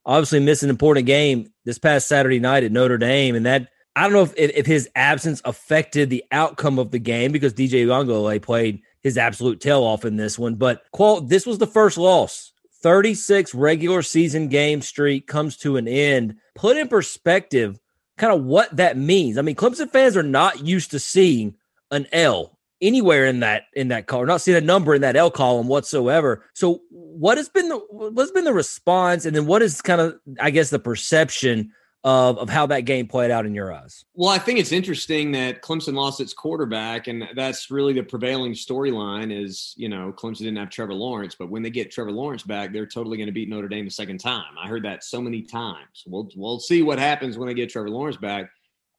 Obviously, 0.05 0.39
missed 0.39 0.63
an 0.63 0.69
important 0.69 1.05
game 1.05 1.51
this 1.65 1.77
past 1.77 2.07
Saturday 2.07 2.39
night 2.39 2.63
at 2.63 2.71
Notre 2.71 2.97
Dame, 2.97 3.35
and 3.35 3.45
that 3.45 3.67
I 3.97 4.03
don't 4.03 4.13
know 4.13 4.21
if, 4.21 4.33
if 4.37 4.65
his 4.65 4.87
absence 4.95 5.41
affected 5.43 6.09
the 6.09 6.23
outcome 6.31 6.79
of 6.79 6.91
the 6.91 6.99
game 6.99 7.31
because 7.31 7.53
DJ 7.53 7.85
Uiagalelei 7.85 8.41
played 8.41 8.81
his 9.01 9.17
absolute 9.17 9.59
tail 9.59 9.83
off 9.83 10.05
in 10.05 10.15
this 10.15 10.39
one. 10.39 10.55
But 10.55 10.83
qual, 10.91 11.21
this 11.21 11.45
was 11.45 11.57
the 11.57 11.67
first 11.67 11.97
loss 11.97 12.53
36 12.87 13.53
regular 13.53 14.01
season 14.01 14.47
game 14.47 14.81
streak 14.81 15.27
comes 15.27 15.57
to 15.57 15.75
an 15.75 15.89
end. 15.89 16.37
Put 16.55 16.77
in 16.77 16.87
perspective 16.87 17.77
kind 18.17 18.33
of 18.33 18.45
what 18.45 18.73
that 18.77 18.95
means. 18.95 19.37
I 19.37 19.41
mean, 19.41 19.57
Clemson 19.57 19.91
fans 19.91 20.15
are 20.15 20.23
not 20.23 20.65
used 20.65 20.91
to 20.91 20.99
seeing 20.99 21.55
an 21.91 22.07
L 22.13 22.57
anywhere 22.81 23.25
in 23.25 23.41
that 23.41 23.63
in 23.73 23.89
that 23.89 24.07
column, 24.07 24.27
not 24.27 24.39
seeing 24.39 24.57
a 24.57 24.61
number 24.61 24.95
in 24.95 25.01
that 25.01 25.17
L 25.17 25.29
column 25.29 25.67
whatsoever. 25.67 26.45
So 26.53 26.79
what 26.89 27.35
has 27.35 27.49
been 27.49 27.67
the 27.67 27.75
what's 27.89 28.31
been 28.31 28.45
the 28.45 28.53
response 28.53 29.25
and 29.25 29.35
then 29.35 29.47
what 29.47 29.61
is 29.61 29.81
kind 29.81 29.99
of 29.99 30.17
I 30.39 30.49
guess 30.49 30.69
the 30.69 30.79
perception 30.79 31.73
of, 32.07 32.37
of 32.37 32.49
how 32.49 32.65
that 32.67 32.85
game 32.85 33.05
played 33.05 33.31
out 33.31 33.45
in 33.45 33.53
your 33.53 33.73
eyes? 33.73 34.05
Well, 34.13 34.29
I 34.29 34.37
think 34.37 34.59
it's 34.59 34.71
interesting 34.71 35.33
that 35.33 35.61
Clemson 35.61 35.93
lost 35.93 36.21
its 36.21 36.33
quarterback, 36.33 37.07
and 37.07 37.27
that's 37.35 37.69
really 37.69 37.91
the 37.91 38.01
prevailing 38.01 38.53
storyline. 38.53 39.37
Is 39.37 39.73
you 39.75 39.89
know 39.89 40.13
Clemson 40.13 40.39
didn't 40.39 40.55
have 40.55 40.69
Trevor 40.69 40.93
Lawrence, 40.93 41.35
but 41.37 41.49
when 41.49 41.63
they 41.63 41.69
get 41.69 41.91
Trevor 41.91 42.13
Lawrence 42.13 42.43
back, 42.43 42.71
they're 42.71 42.85
totally 42.85 43.17
going 43.17 43.27
to 43.27 43.33
beat 43.33 43.49
Notre 43.49 43.67
Dame 43.67 43.83
the 43.83 43.91
second 43.91 44.19
time. 44.19 44.57
I 44.57 44.69
heard 44.69 44.85
that 44.85 45.03
so 45.03 45.21
many 45.21 45.41
times. 45.41 46.05
We'll 46.07 46.29
we'll 46.37 46.61
see 46.61 46.81
what 46.81 46.97
happens 46.97 47.37
when 47.37 47.49
they 47.49 47.53
get 47.53 47.69
Trevor 47.69 47.89
Lawrence 47.89 48.17
back. 48.17 48.49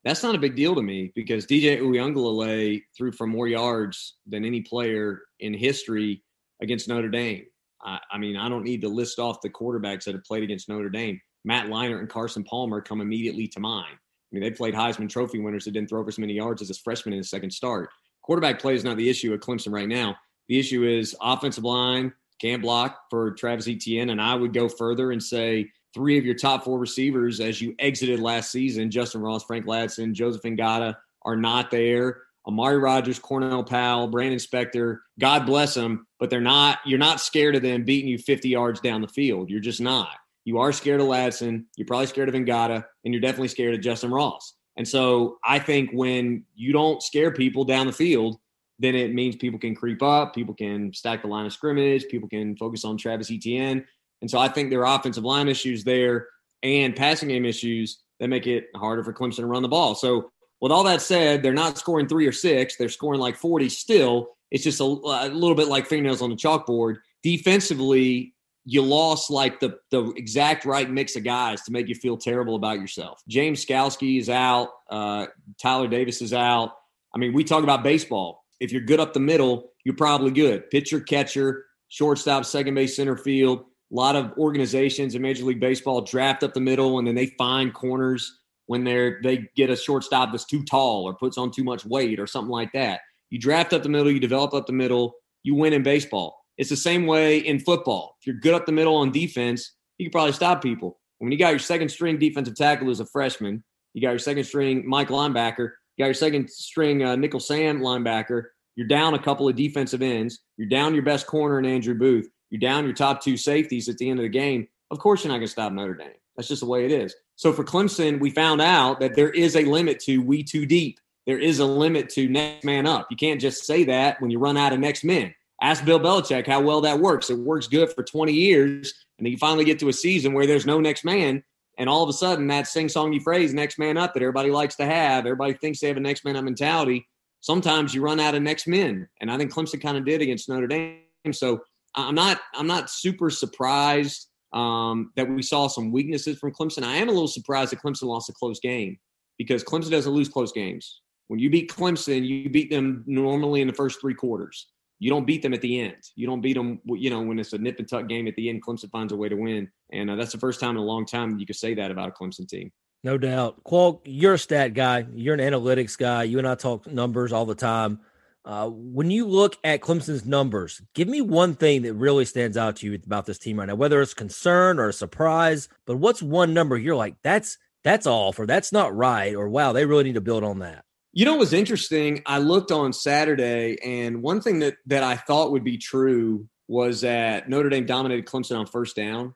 That's 0.05 0.23
not 0.23 0.35
a 0.35 0.39
big 0.39 0.55
deal 0.55 0.75
to 0.75 0.83
me 0.83 1.11
because 1.15 1.47
DJ 1.47 1.81
Uiagalelei 1.81 2.83
threw 2.95 3.11
for 3.11 3.27
more 3.27 3.49
yards 3.49 4.17
than 4.27 4.45
any 4.45 4.61
player 4.61 5.23
in 5.41 5.55
history 5.55 6.23
against 6.61 6.89
Notre 6.89 7.09
Dame. 7.09 7.47
I, 7.83 8.01
I 8.13 8.19
mean, 8.19 8.37
I 8.37 8.51
don't 8.51 8.65
need 8.65 8.83
to 8.83 8.89
list 8.89 9.19
off 9.19 9.41
the 9.41 9.49
quarterbacks 9.49 10.05
that 10.05 10.15
have 10.15 10.25
played 10.25 10.43
against 10.43 10.69
Notre 10.69 10.91
Dame. 10.91 11.19
Matt 11.45 11.67
Leinart 11.67 12.01
and 12.01 12.09
Carson 12.09 12.45
Palmer 12.45 12.81
come 12.81 13.01
immediately 13.01 13.47
to 13.49 13.61
mind. 13.61 13.95
I 13.95 14.29
mean, 14.33 14.43
they 14.43 14.51
played 14.51 14.75
Heisman 14.75 15.09
Trophy 15.09 15.39
winners 15.39 15.65
that 15.65 15.71
didn't 15.71 15.89
throw 15.89 16.03
for 16.03 16.09
as 16.09 16.19
many 16.19 16.35
yards 16.35 16.61
as 16.61 16.69
his 16.69 16.79
freshman 16.79 17.15
in 17.15 17.19
his 17.19 17.31
second 17.31 17.51
start. 17.51 17.91
Quarterback 18.23 18.61
play 18.61 18.75
is 18.75 18.85
not 18.85 18.97
the 18.97 19.09
issue 19.09 19.33
at 19.33 19.41
Clemson 19.41 19.73
right 19.73 19.89
now. 19.89 20.17
The 20.49 20.59
issue 20.59 20.85
is 20.85 21.17
offensive 21.21 21.65
line 21.65 22.13
can't 22.39 22.63
block 22.63 23.11
for 23.11 23.33
Travis 23.33 23.69
Etienne, 23.69 24.11
and 24.11 24.21
I 24.21 24.35
would 24.35 24.53
go 24.53 24.69
further 24.69 25.13
and 25.13 25.23
say 25.23 25.71
three 25.95 26.19
of 26.19 26.25
your 26.25 26.35
top 26.35 26.65
four 26.65 26.79
receivers 26.79 27.41
as 27.41 27.61
you 27.61 27.75
exited 27.79 28.21
last 28.21 28.53
season, 28.53 28.91
Justin 28.91 29.21
Ross, 29.23 29.45
Frank 29.45 29.67
Ladson, 29.67 30.13
Joseph 30.13 30.43
Ngata, 30.43 30.97
are 31.23 31.37
not 31.37 31.71
there. 31.71 32.23
Amari 32.47 32.79
Rodgers, 32.79 33.19
Cornell 33.19 33.65
Powell, 33.65 34.09
Brannon 34.09 34.39
Spector, 34.39 35.01
God 35.19 35.45
bless 35.45 35.75
them, 35.75 36.07
but 36.19 36.31
they're 36.31 36.41
not, 36.41 36.79
you're 36.87 36.99
not 36.99 37.21
scared 37.21 37.57
of 37.57 37.63
them 37.63 37.85
beating 37.85 38.09
you 38.09 38.17
50 38.17 38.49
yards 38.49 38.81
down 38.81 39.03
the 39.03 39.09
field. 39.09 39.51
You're 39.51 39.61
just 39.61 39.81
not. 39.81 40.17
You 40.49 40.57
are 40.61 40.73
scared 40.73 41.03
of 41.03 41.09
Ladson. 41.09 41.67
You're 41.77 41.87
probably 41.87 42.07
scared 42.07 42.31
of 42.31 42.35
Ngata, 42.35 42.83
and 43.05 43.13
you're 43.13 43.21
definitely 43.21 43.49
scared 43.49 43.75
of 43.75 43.83
Justin 43.83 44.11
Ross. 44.11 44.55
And 44.79 44.89
so 44.89 45.37
I 45.45 45.59
think 45.59 45.91
when 45.93 46.43
you 46.55 46.73
don't 46.73 47.03
scare 47.03 47.31
people 47.31 47.65
down 47.65 47.87
the 47.87 47.93
field, 47.93 48.39
then 48.79 48.95
it 48.95 49.13
means 49.13 49.37
people 49.37 49.59
can 49.59 49.75
creep 49.75 50.03
up, 50.03 50.35
people 50.35 50.55
can 50.55 50.91
stack 50.95 51.21
the 51.21 51.29
line 51.29 51.45
of 51.45 51.53
scrimmage, 51.53 52.09
people 52.09 52.31
can 52.31 52.57
focus 52.57 52.87
on 52.87 52.97
Travis 52.97 53.31
Etienne. 53.31 53.85
And 54.23 54.31
so 54.31 54.39
I 54.39 54.49
think 54.49 54.71
there 54.71 54.87
are 54.87 54.99
offensive 54.99 55.23
line 55.23 55.49
issues 55.49 55.85
there 55.85 56.29
and 56.63 56.97
passing 56.97 57.29
game 57.29 57.45
issues 57.45 57.99
that 58.19 58.29
make 58.29 58.47
it 58.47 58.69
harder 58.75 59.05
for 59.05 59.13
Clemson 59.13 59.41
to 59.41 59.47
run 59.47 59.61
the 59.61 59.69
ball. 59.69 59.95
So 59.95 60.31
with 60.63 60.73
all 60.73 60.85
that 60.85 61.03
said, 61.03 61.43
they're 61.43 61.53
not 61.53 61.77
scoring 61.77 62.09
three 62.09 62.27
or 62.27 62.33
six; 62.33 62.79
they're 62.79 62.89
scoring 62.89 63.21
like 63.21 63.37
forty 63.37 63.69
still. 63.69 64.31
It's 64.51 64.65
just 64.65 64.81
a, 64.81 64.85
a 64.85 65.29
little 65.29 65.55
bit 65.55 65.69
like 65.69 65.87
fingernails 65.87 66.23
on 66.23 66.31
the 66.31 66.37
chalkboard. 66.37 66.97
Defensively, 67.23 68.33
you 68.71 68.83
lost 68.83 69.31
like 69.31 69.61
the 69.61 69.79
the 69.91 70.13
exact 70.17 70.67
right 70.67 70.91
mix 70.91 71.17
of 71.17 71.25
guys 71.25 71.63
to 71.63 71.73
make 71.73 71.89
you 71.89 71.95
feel 71.95 72.19
terrible 72.19 72.55
about 72.55 72.79
yourself. 72.79 73.23
James 73.27 73.65
Skalski 73.65 74.21
is 74.21 74.29
out. 74.29 74.69
Uh, 74.91 75.27
Tyler 75.61 75.89
Davis 75.89 76.21
is 76.21 76.35
out. 76.35 76.73
I 77.15 77.19
mean, 77.19 77.33
we 77.33 77.45
talk 77.45 77.63
about 77.65 77.83
baseball. 77.83 78.45
If 78.61 78.71
you're 78.71 78.83
good 78.83 79.01
up 79.01 79.15
the 79.15 79.21
middle, 79.21 79.71
you're 79.85 79.97
probably 79.97 80.33
good. 80.33 80.69
Pitcher, 80.69 81.01
catcher, 81.01 81.65
shortstop, 81.89 82.45
second 82.45 82.75
base, 82.75 82.95
center 82.95 83.17
field. 83.17 83.61
A 83.61 83.95
lot 83.95 84.17
of 84.17 84.37
organizations 84.37 85.15
in 85.15 85.23
Major 85.23 85.47
League 85.47 85.61
Baseball 85.61 86.03
draft 86.03 86.43
up 86.43 86.53
the 86.53 86.61
middle, 86.61 86.99
and 86.99 87.09
then 87.09 87.15
they 87.15 87.29
find 87.39 87.73
corners 87.73 88.39
when 88.67 88.85
they're 88.85 89.19
they 89.23 89.49
get 89.57 89.71
a 89.71 89.77
shortstop 89.77 90.31
that's 90.31 90.45
too 90.45 90.63
tall 90.63 91.05
or 91.05 91.15
puts 91.15 91.39
on 91.39 91.51
too 91.51 91.65
much 91.65 91.87
weight 91.87 92.21
or 92.21 92.27
something 92.27 92.51
like 92.51 92.73
that. 92.75 93.01
You 93.31 93.39
draft 93.39 93.73
up 93.73 93.83
the 93.83 93.89
middle, 93.89 94.13
you 94.13 94.21
develop 94.21 94.53
up 94.53 94.67
the 94.67 94.75
middle, 94.75 95.15
you 95.43 95.55
win 95.55 95.73
in 95.73 95.83
baseball. 95.83 96.38
It's 96.59 96.71
the 96.71 96.77
same 96.77 97.07
way 97.07 97.39
in 97.39 97.61
football. 97.61 98.17
If 98.21 98.27
you're 98.27 98.37
good 98.37 98.55
up 98.55 98.67
the 98.67 98.73
middle 98.73 98.97
on 98.97 99.13
defense, 99.13 99.73
you 99.97 100.07
can 100.07 100.13
probably 100.13 100.33
stop 100.33 100.63
people. 100.63 100.99
When 101.19 101.33
you 101.33 101.39
got 101.39 101.51
your 101.51 101.59
second 101.59 101.89
string 101.89 102.19
defensive 102.19 102.57
tackle 102.57 102.91
as 102.91 103.01
a 103.01 103.07
freshman, 103.07 103.65
you 103.95 104.03
got 104.03 104.11
your 104.11 104.19
second 104.19 104.45
string 104.45 104.87
Mike 104.87 105.09
linebacker, 105.09 105.71
you 105.97 106.05
got 106.05 106.07
your 106.07 106.15
second 106.15 106.51
string 106.51 107.03
uh, 107.03 107.17
nickel 107.17 107.41
Sam 107.41 107.81
linebacker. 107.81 108.45
You're 108.77 108.87
down 108.87 109.15
a 109.15 109.19
couple 109.19 109.49
of 109.49 109.57
defensive 109.57 110.03
ends. 110.03 110.41
You're 110.57 110.69
down 110.69 110.95
your 110.95 111.03
best 111.03 111.27
corner 111.27 111.59
in 111.59 111.65
Andrew 111.65 111.95
Booth. 111.95 112.29
You're 112.51 112.61
down 112.61 112.85
your 112.85 112.95
top 112.95 113.21
two 113.21 113.37
safeties 113.37 113.89
at 113.89 113.99
the 113.99 114.09
end 114.09 114.21
of 114.21 114.23
the 114.23 114.29
game. 114.29 114.69
Of 114.91 115.01
course, 115.01 115.25
you're 115.25 115.33
not 115.33 115.39
going 115.39 115.47
to 115.47 115.53
stop 115.53 115.73
Notre 115.73 115.95
Dame. 115.95 116.13
That's 116.37 116.49
just 116.49 116.61
the 116.61 116.69
way 116.69 116.85
it 116.85 116.93
is. 116.93 117.15
So 117.35 117.53
for 117.53 117.65
Clemson, 117.65 118.21
we 118.21 118.31
found 118.31 118.61
out 118.61 119.01
that 119.01 119.17
there 119.17 119.31
is 119.31 119.57
a 119.57 119.65
limit 119.65 119.99
to 120.01 120.19
we 120.19 120.45
too 120.45 120.67
deep. 120.67 121.01
There 121.27 121.39
is 121.39 121.59
a 121.59 121.67
limit 121.67 122.09
to 122.11 122.29
next 122.29 122.65
man 122.65 122.87
up. 122.87 123.09
You 123.11 123.17
can't 123.17 123.41
just 123.41 123.67
say 123.67 123.85
that 123.85 124.21
when 124.21 124.31
you 124.31 124.39
run 124.39 124.57
out 124.57 124.73
of 124.73 124.79
next 124.79 125.05
men. 125.05 125.35
Ask 125.61 125.85
Bill 125.85 125.99
Belichick 125.99 126.47
how 126.47 126.61
well 126.61 126.81
that 126.83 127.01
works. 127.01 127.31
It 127.31 127.39
works 127.39 127.67
good 127.67 127.93
for 127.93 128.05
20 128.05 128.33
years, 128.33 128.95
and 129.19 129.27
then 129.27 129.33
you 129.33 129.39
finally 129.39 129.65
get 129.65 129.79
to 129.81 129.89
a 129.89 129.93
season 129.93 130.33
where 130.33 130.47
there's 130.47 130.67
no 130.67 130.79
next 130.81 131.05
man, 131.05 131.43
and 131.79 131.89
all 131.89 132.03
of 132.03 132.09
a 132.09 132.13
sudden 132.13 132.47
that 132.49 132.69
sing-songy 132.69 133.21
phrase 133.21 133.53
"next 133.53 133.79
man 133.79 133.97
up" 133.97 134.15
that 134.15 134.23
everybody 134.23 134.51
likes 134.51 134.77
to 134.77 134.87
have, 134.87 135.27
everybody 135.27 135.55
thinks 135.55 135.81
they 135.81 135.89
have 135.89 135.97
a 135.97 136.01
next 136.01 136.25
man 136.25 136.37
up 136.37 136.45
mentality. 136.45 137.09
Sometimes 137.41 137.95
you 137.95 138.03
run 138.03 138.21
out 138.21 138.35
of 138.35 138.43
next 138.43 138.67
men, 138.69 139.09
and 139.21 139.31
I 139.31 139.37
think 139.37 139.53
Clemson 139.53 139.81
kind 139.81 139.97
of 139.97 140.05
did 140.05 140.23
against 140.23 140.49
Notre 140.49 140.67
Dame. 140.69 141.03
So 141.33 141.61
I'm 141.95 142.15
not 142.15 142.41
I'm 142.55 142.69
not 142.69 142.89
super 142.89 143.29
surprised 143.29 144.29
um, 144.53 145.13
that 145.17 145.29
we 145.29 145.43
saw 145.43 145.67
some 145.67 145.91
weaknesses 145.91 146.39
from 146.39 146.53
Clemson. 146.53 146.85
I 146.85 146.97
am 146.97 147.09
a 147.09 147.13
little 147.13 147.29
surprised 147.29 147.73
that 147.73 147.83
Clemson 147.83 148.05
lost 148.05 148.31
a 148.31 148.33
close 148.33 148.61
game 148.61 148.97
because 149.39 149.65
Clemson 149.65 149.91
doesn't 149.91 150.13
lose 150.13 150.29
close 150.29 150.53
games. 150.53 151.01
When 151.27 151.41
you 151.41 151.51
beat 151.51 151.71
Clemson, 151.71 152.27
you 152.27 152.49
beat 152.49 152.71
them 152.71 153.03
normally 153.07 153.61
in 153.61 153.67
the 153.67 153.75
first 153.75 154.01
three 154.01 154.15
quarters 154.15 154.69
you 154.99 155.11
don't 155.11 155.27
beat 155.27 155.43
them 155.43 155.55
at 155.55 155.61
the 155.61 155.81
end. 155.81 155.97
You 156.17 156.27
don't 156.27 156.41
beat 156.41 156.55
them, 156.55 156.81
you 156.87 157.11
know, 157.11 157.21
when 157.21 157.39
it's 157.39 157.53
a 157.53 157.59
nip 157.59 157.79
and 157.79 157.89
tuck 157.89 158.09
game 158.09 158.27
at 158.27 158.35
the 158.37 158.49
end. 158.49 158.65
Clemson 158.65 158.91
finds 158.91 159.13
a 159.13 159.17
way 159.17 159.29
to 159.29 159.37
win, 159.37 159.71
and 159.93 160.11
uh, 160.11 160.17
that's 160.17 160.33
the 160.33 160.39
first 160.39 160.61
time 160.61 160.71
in 160.71 160.79
a 160.79 160.85
long 160.85 161.07
time 161.07 161.39
you 161.39 161.47
could 161.47 161.57
say 161.57 161.75
that 161.75 161.91
about 161.91 162.09
a 162.09 162.13
Clemson 162.13 162.49
team. 162.49 162.73
No 163.05 163.17
doubt, 163.17 163.63
Qual. 163.63 164.03
You're 164.05 164.35
a 164.35 164.39
stat 164.39 164.75
guy. 164.75 165.07
You're 165.15 165.35
an 165.35 165.41
analytics 165.41 165.97
guy. 165.97 166.25
You 166.25 166.39
and 166.39 166.49
I 166.49 166.57
talk 166.57 166.87
numbers 166.87 167.33
all 167.33 167.47
the 167.47 167.55
time. 167.55 168.01
Uh, 168.45 168.69
when 168.69 169.11
you 169.11 169.27
look 169.27 169.57
at 169.63 169.81
Clemson's 169.81 170.25
numbers, 170.25 170.81
give 170.95 171.07
me 171.07 171.21
one 171.21 171.55
thing 171.55 171.83
that 171.83 171.95
really 171.95 172.25
stands 172.25 172.57
out 172.57 172.77
to 172.77 172.87
you 172.87 172.99
about 173.05 173.27
this 173.27 173.39
team 173.39 173.59
right 173.59 173.67
now, 173.67 173.75
whether 173.75 174.01
it's 174.01 174.15
concern 174.15 174.79
or 174.79 174.89
a 174.89 174.93
surprise. 174.93 175.69
But 175.87 175.99
what's 175.99 176.23
one 176.23 176.55
number 176.55 176.77
you're 176.77 176.97
like, 176.97 177.17
that's 177.23 177.59
that's 177.85 178.07
off, 178.07 178.39
or 178.39 178.47
that's 178.47 178.73
not 178.73 178.97
right, 178.97 179.35
or 179.35 179.49
wow, 179.49 179.73
they 179.73 179.85
really 179.85 180.05
need 180.05 180.15
to 180.15 180.21
build 180.21 180.43
on 180.43 180.59
that. 180.61 180.85
You 181.13 181.25
know 181.25 181.33
what 181.33 181.41
was 181.41 181.53
interesting? 181.53 182.23
I 182.27 182.39
looked 182.39 182.71
on 182.71 182.93
Saturday, 182.93 183.79
and 183.83 184.23
one 184.23 184.41
thing 184.41 184.61
that 184.61 184.77
that 184.87 185.03
I 185.03 185.17
thought 185.17 185.53
would 185.53 185.65
be 185.65 185.79
true 185.79 186.49
was 186.69 187.01
that 187.01 187.49
Notre 187.49 187.71
Dame 187.71 187.87
dominated 187.87 188.27
Clemson 188.27 188.59
on 188.59 188.67
first 188.67 188.95
down, 188.95 189.35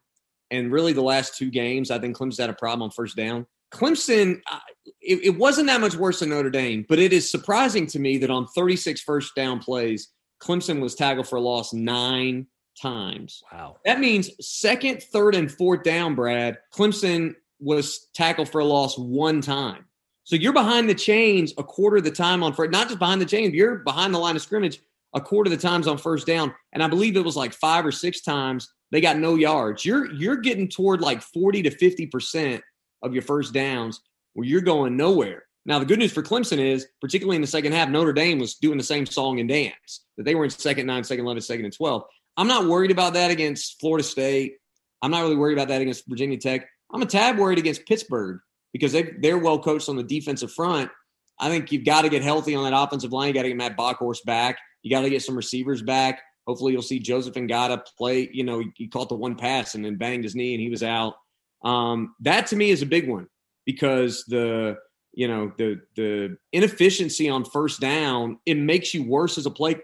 and 0.50 0.70
really 0.70 0.92
the 0.92 1.02
last 1.02 1.37
two 1.37 1.50
games, 1.50 1.90
I 1.90 1.98
think 1.98 2.16
Clemson 2.16 2.40
had 2.40 2.50
a 2.50 2.54
problem 2.54 2.82
on 2.82 2.90
first 2.90 3.16
down. 3.16 3.46
Clemson, 3.72 4.42
it, 5.00 5.24
it, 5.24 5.38
wasn't 5.38 5.66
that 5.68 5.80
much 5.80 5.96
worse 5.96 6.20
than 6.20 6.28
Notre 6.28 6.50
Dame, 6.50 6.85
but 6.88 6.98
it 6.98 7.12
is 7.12 7.30
surprising 7.30 7.87
to 7.88 7.98
me 7.98 8.18
that 8.18 8.30
on 8.30 8.46
36 8.48 9.00
first 9.00 9.35
down 9.35 9.61
plays, 9.61 10.08
Clemson 10.42 10.80
was 10.80 10.94
tackled 10.94 11.26
for 11.26 11.37
a 11.37 11.40
loss 11.40 11.72
nine 11.72 12.48
times. 12.80 13.42
Wow. 13.50 13.76
That 13.87 13.98
means 13.98 14.30
second, 14.40 15.02
third, 15.02 15.35
and 15.35 15.50
fourth 15.50 15.85
down, 15.85 16.14
Brad, 16.14 16.58
Clemson 16.74 17.35
was 17.61 18.08
tackled 18.14 18.50
for 18.50 18.61
a 18.61 18.64
loss 18.64 18.98
one 18.98 19.40
time. 19.40 19.87
So 20.33 20.37
you're 20.37 20.55
behind 20.55 20.88
the 20.88 20.95
chains 20.95 21.53
a 21.59 21.62
quarter 21.62 21.99
of 21.99 22.05
the 22.05 22.11
time 22.11 22.42
on 22.42 22.55
first, 22.55 22.71
not 22.71 22.87
just 22.87 22.99
behind 22.99 23.21
the 23.21 23.27
chains, 23.27 23.53
you're 23.53 23.81
behind 23.81 24.14
the 24.14 24.18
line 24.18 24.35
of 24.35 24.40
scrimmage 24.40 24.81
a 25.12 25.21
quarter 25.21 25.53
of 25.53 25.61
the 25.61 25.62
times 25.62 25.87
on 25.87 25.99
first 25.99 26.27
down. 26.27 26.55
And 26.73 26.83
I 26.83 26.88
believe 26.88 27.18
it 27.18 27.25
was 27.25 27.37
like 27.37 27.53
five 27.53 27.85
or 27.85 27.92
six 27.92 28.23
times 28.23 28.73
they 28.92 29.03
got 29.03 29.18
no 29.18 29.35
yards. 29.35 29.85
You're 29.85 30.11
you're 30.11 30.38
getting 30.38 30.68
toward 30.71 31.03
like 31.03 31.21
40 31.21 31.64
to 31.64 31.71
50 31.71 32.07
percent 32.07 32.64
of 33.03 33.12
your 33.12 33.21
first 33.21 33.53
downs 33.53 34.01
where 34.33 34.47
you're 34.47 34.62
going 34.62 34.97
nowhere. 34.97 35.45
Now, 35.66 35.79
the 35.79 35.85
good 35.85 35.99
news 35.99 36.14
for 36.14 36.23
Clemson 36.23 36.57
is, 36.57 36.87
particularly 37.03 37.37
in 37.37 37.42
the 37.42 37.47
second 37.47 37.73
half, 37.73 37.90
Notre 37.90 38.14
Dame 38.14 38.38
was 38.38 38.55
doing 38.55 38.79
the 38.79 38.85
same 38.85 39.05
song 39.05 39.38
and 39.38 39.51
dance 39.51 40.07
that 40.16 40.23
they 40.23 40.35
were 40.35 40.45
in 40.45 40.51
second 40.51 40.87
nine, 40.87 41.05
second 41.05 41.27
11, 41.27 41.42
second 41.42 41.66
and 41.66 41.77
12. 41.77 42.05
I'm 42.38 42.49
not 42.49 42.64
worried 42.64 42.90
about 42.90 43.12
that 43.12 43.31
against 43.31 43.79
Florida 43.81 44.03
State. 44.03 44.55
I'm 45.03 45.11
not 45.11 45.21
really 45.21 45.37
worried 45.37 45.59
about 45.59 45.68
that 45.68 45.83
against 45.83 46.09
Virginia 46.09 46.38
Tech. 46.38 46.66
I'm 46.90 47.03
a 47.03 47.07
tad 47.07 47.37
worried 47.37 47.59
against 47.59 47.85
Pittsburgh 47.85 48.40
because 48.72 48.92
they, 48.92 49.14
they're 49.20 49.38
well 49.38 49.58
coached 49.58 49.88
on 49.88 49.96
the 49.96 50.02
defensive 50.02 50.52
front. 50.52 50.90
I 51.38 51.48
think 51.48 51.72
you've 51.72 51.85
got 51.85 52.02
to 52.02 52.08
get 52.08 52.22
healthy 52.22 52.54
on 52.54 52.64
that 52.64 52.78
offensive 52.78 53.12
line. 53.12 53.28
You 53.28 53.35
got 53.35 53.42
to 53.42 53.48
get 53.48 53.56
Matt 53.56 53.76
Bockhorst 53.76 54.24
back. 54.24 54.58
You 54.82 54.90
got 54.90 55.02
to 55.02 55.11
get 55.11 55.22
some 55.22 55.37
receivers 55.37 55.82
back. 55.82 56.22
Hopefully, 56.46 56.72
you'll 56.72 56.82
see 56.82 56.98
Joseph 56.98 57.37
and 57.37 57.48
Ngata 57.48 57.82
play. 57.96 58.28
You 58.32 58.44
know, 58.44 58.62
he 58.76 58.88
caught 58.88 59.08
the 59.08 59.14
one 59.14 59.37
pass 59.37 59.74
and 59.74 59.85
then 59.85 59.96
banged 59.96 60.24
his 60.24 60.35
knee 60.35 60.54
and 60.54 60.62
he 60.62 60.70
was 60.70 60.82
out. 60.82 61.14
Um, 61.64 62.14
that 62.20 62.46
to 62.48 62.56
me 62.56 62.70
is 62.70 62.82
a 62.82 62.87
big 62.87 63.08
one 63.08 63.28
because 63.64 64.24
the 64.26 64.76
you 65.12 65.28
know 65.28 65.52
the 65.58 65.80
the 65.94 66.37
inefficiency 66.52 67.28
on 67.28 67.44
first 67.44 67.80
down 67.80 68.38
it 68.46 68.56
makes 68.56 68.94
you 68.94 69.04
worse 69.04 69.38
as 69.38 69.46
a 69.46 69.50
play. 69.50 69.76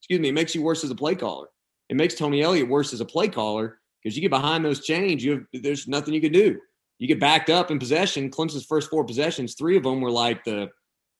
Excuse 0.00 0.20
me, 0.20 0.30
it 0.30 0.34
makes 0.34 0.54
you 0.54 0.62
worse 0.62 0.82
as 0.82 0.90
a 0.90 0.94
play 0.94 1.14
caller. 1.14 1.48
It 1.88 1.96
makes 1.96 2.14
Tony 2.14 2.42
Elliott 2.42 2.68
worse 2.68 2.92
as 2.92 3.00
a 3.00 3.04
play 3.04 3.28
caller 3.28 3.78
because 4.02 4.16
you 4.16 4.22
get 4.22 4.30
behind 4.30 4.64
those 4.64 4.84
chains. 4.84 5.22
You 5.22 5.46
have, 5.52 5.62
there's 5.62 5.86
nothing 5.86 6.14
you 6.14 6.20
can 6.20 6.32
do. 6.32 6.58
You 7.00 7.08
get 7.08 7.18
backed 7.18 7.50
up 7.50 7.70
in 7.70 7.78
possession. 7.78 8.30
Clemson's 8.30 8.66
first 8.66 8.90
four 8.90 9.04
possessions, 9.04 9.54
three 9.54 9.76
of 9.76 9.82
them 9.82 10.02
were 10.02 10.10
like 10.10 10.44
the 10.44 10.68